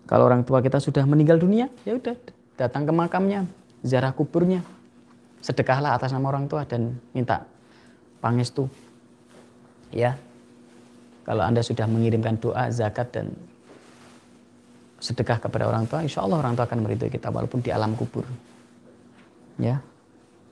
[0.10, 2.18] kalau orang tua kita sudah meninggal dunia, ya udah
[2.58, 3.46] datang ke makamnya,
[3.86, 4.66] ziarah kuburnya.
[5.38, 7.46] Sedekahlah atas nama orang tua dan minta
[8.18, 8.66] pangestu.
[9.94, 10.18] Ya.
[11.30, 13.38] Kalau Anda sudah mengirimkan doa, zakat dan
[14.98, 18.26] sedekah kepada orang tua, insya Allah orang tua akan meridhoi kita walaupun di alam kubur.
[19.62, 19.78] Ya.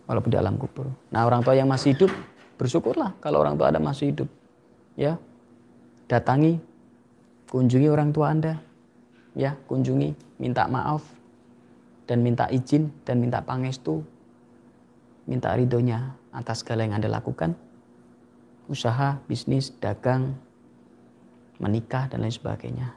[0.05, 0.85] Walaupun di alam kubur.
[1.09, 2.13] Nah, orang tua yang masih hidup,
[2.61, 4.29] bersyukurlah kalau orang tua Anda masih hidup.
[4.93, 5.17] Ya.
[6.07, 6.55] Datangi,
[7.51, 8.59] kunjungi orang tua Anda.
[9.37, 11.05] Ya, kunjungi, minta maaf,
[12.07, 14.01] dan minta izin dan minta pangestu,
[15.27, 17.53] minta ridhonya atas segala yang Anda lakukan,
[18.71, 20.39] usaha, bisnis, dagang,
[21.59, 22.95] menikah dan lain sebagainya.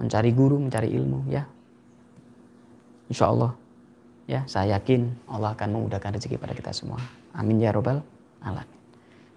[0.00, 1.44] Mencari guru, mencari ilmu ya.
[3.08, 3.52] Insya Allah
[4.28, 7.00] ya saya yakin Allah akan memudahkan rezeki pada kita semua.
[7.32, 8.04] Amin ya robbal
[8.44, 8.78] alamin.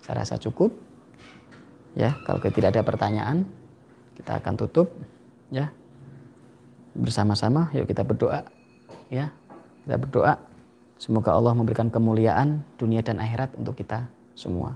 [0.04, 0.91] Saya rasa cukup.
[1.92, 3.44] Ya, kalau tidak ada pertanyaan,
[4.16, 4.88] kita akan tutup
[5.52, 5.74] ya.
[6.96, 8.48] Bersama-sama yuk kita berdoa
[9.12, 9.32] ya.
[9.84, 10.38] Kita berdoa
[11.02, 14.76] semoga Allah memberikan kemuliaan dunia dan akhirat untuk kita semua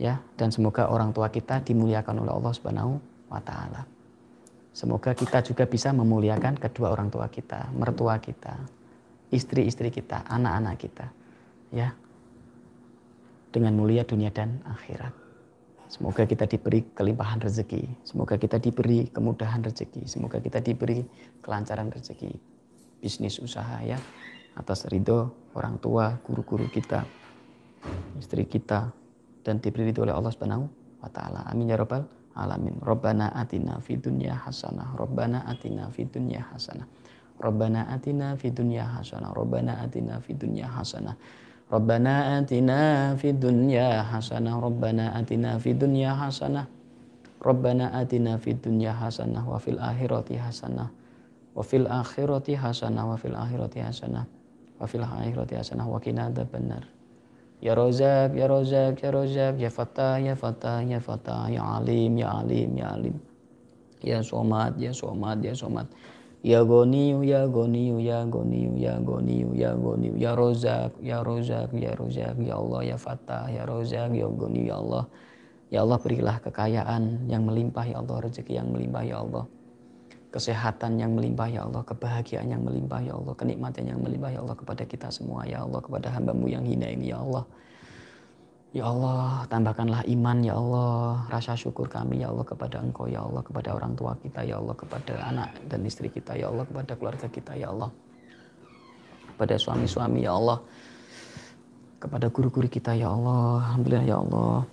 [0.00, 0.20] ya.
[0.36, 2.92] Dan semoga orang tua kita dimuliakan oleh Allah Subhanahu
[3.28, 3.84] wa taala.
[4.72, 8.56] Semoga kita juga bisa memuliakan kedua orang tua kita mertua kita
[9.28, 11.06] istri-istri kita anak-anak kita
[11.72, 11.92] ya.
[13.52, 15.21] Dengan mulia dunia dan akhirat
[15.92, 17.84] Semoga kita diberi kelimpahan rezeki.
[18.00, 20.08] Semoga kita diberi kemudahan rezeki.
[20.08, 21.04] Semoga kita diberi
[21.44, 22.32] kelancaran rezeki
[23.02, 24.00] bisnis usaha ya
[24.56, 27.04] atas ridho orang tua, guru-guru kita,
[28.16, 28.88] istri kita
[29.44, 30.64] dan diberi ridho oleh Allah Subhanahu
[31.04, 31.44] wa taala.
[31.52, 32.08] Amin ya rabbal
[32.40, 32.80] alamin.
[32.80, 34.96] Rabbana atina fid dunya hasanah.
[34.96, 36.88] Rabbana atina fid dunya hasanah.
[37.36, 39.34] Rabbana atina fid dunya hasanah.
[39.34, 41.18] Rabbana atina fid dunya hasanah.
[41.72, 44.60] Rabbana atina fid dunya hasanah.
[44.60, 46.68] Rabbana atina fid dunya hasanah.
[47.42, 50.94] Rabbana atina fid dunya hasanah wa fil akhirati hasanah
[51.58, 54.24] wa fil akhirati hasanah wa fil akhirati hasanah
[54.78, 56.86] wa fil akhirati hasanah wa qina adzabannar
[57.58, 62.30] ya rozak ya rozak ya rozak ya fatah ya fatah ya fatah ya alim ya
[62.30, 63.16] alim ya alim
[64.02, 65.54] ya ya somat ya somat ya
[66.42, 72.34] goniyu ya goniyu ya goniyu ya goniyu ya goniyu ya rozak ya rozak ya rozak
[72.42, 75.06] ya Allah ya fatah ya rozak ya goniyu ya Allah
[75.72, 79.48] Ya Allah berilah kekayaan yang melimpah ya Allah, rezeki yang melimpah ya Allah.
[80.28, 84.52] Kesehatan yang melimpah ya Allah, kebahagiaan yang melimpah ya Allah, kenikmatan yang melimpah ya Allah
[84.52, 87.48] kepada kita semua ya Allah, kepada hambamu yang hina ini ya Allah.
[88.72, 93.44] Ya Allah, tambahkanlah iman ya Allah, rasa syukur kami ya Allah kepada Engkau ya Allah,
[93.44, 97.28] kepada orang tua kita ya Allah, kepada anak dan istri kita ya Allah, kepada keluarga
[97.28, 97.92] kita ya Allah.
[99.28, 100.56] Kepada suami-suami ya Allah,
[102.00, 104.64] kepada guru-guru kita ya Allah, Alhamdulillah ya Allah.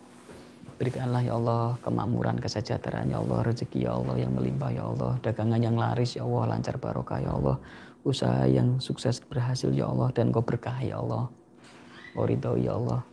[0.79, 5.59] Berikanlah ya Allah kemakmuran, kesejahteraan ya Allah, rezeki ya Allah yang melimpah ya Allah, dagangan
[5.59, 7.59] yang laris ya Allah, lancar barokah ya Allah,
[8.07, 11.27] usaha yang sukses berhasil ya Allah dan kau berkah ya Allah.
[12.15, 13.03] Kau ridho ya Allah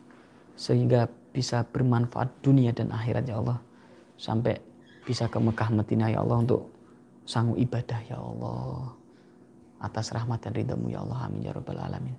[0.57, 3.61] sehingga bisa bermanfaat dunia dan akhirat ya Allah
[4.17, 4.57] sampai
[5.05, 6.73] bisa ke Mekah Madinah ya Allah untuk
[7.29, 8.91] sanggup ibadah ya Allah
[9.85, 12.17] atas rahmat dan ridhamu ya Allah amin ya rabbal alamin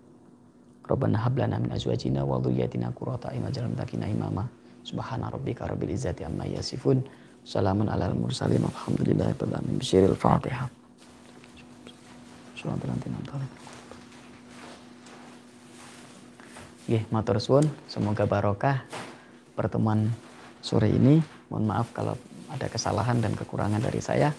[0.87, 4.47] Rabbana hablana min azwajina wa dhurriyyatina qurrata a'yun waj'alna lil imama
[4.87, 7.03] subhana rabbika rabbil izzati amma yasifun
[7.43, 10.71] salamun alal mursalin alhamdulillahi rabbil alamin bisyiril fatihah
[12.57, 13.66] Subhanallah
[16.87, 18.87] Nggih, matur suwun, semoga barokah
[19.59, 20.07] pertemuan
[20.63, 21.19] sore ini.
[21.51, 22.15] Mohon maaf kalau
[22.47, 24.31] ada kesalahan dan kekurangan dari saya.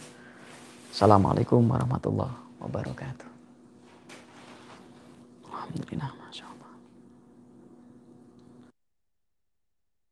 [0.89, 3.29] Assalamualaikum warahmatullahi wabarakatuh.
[5.45, 6.09] Alhamdulillah,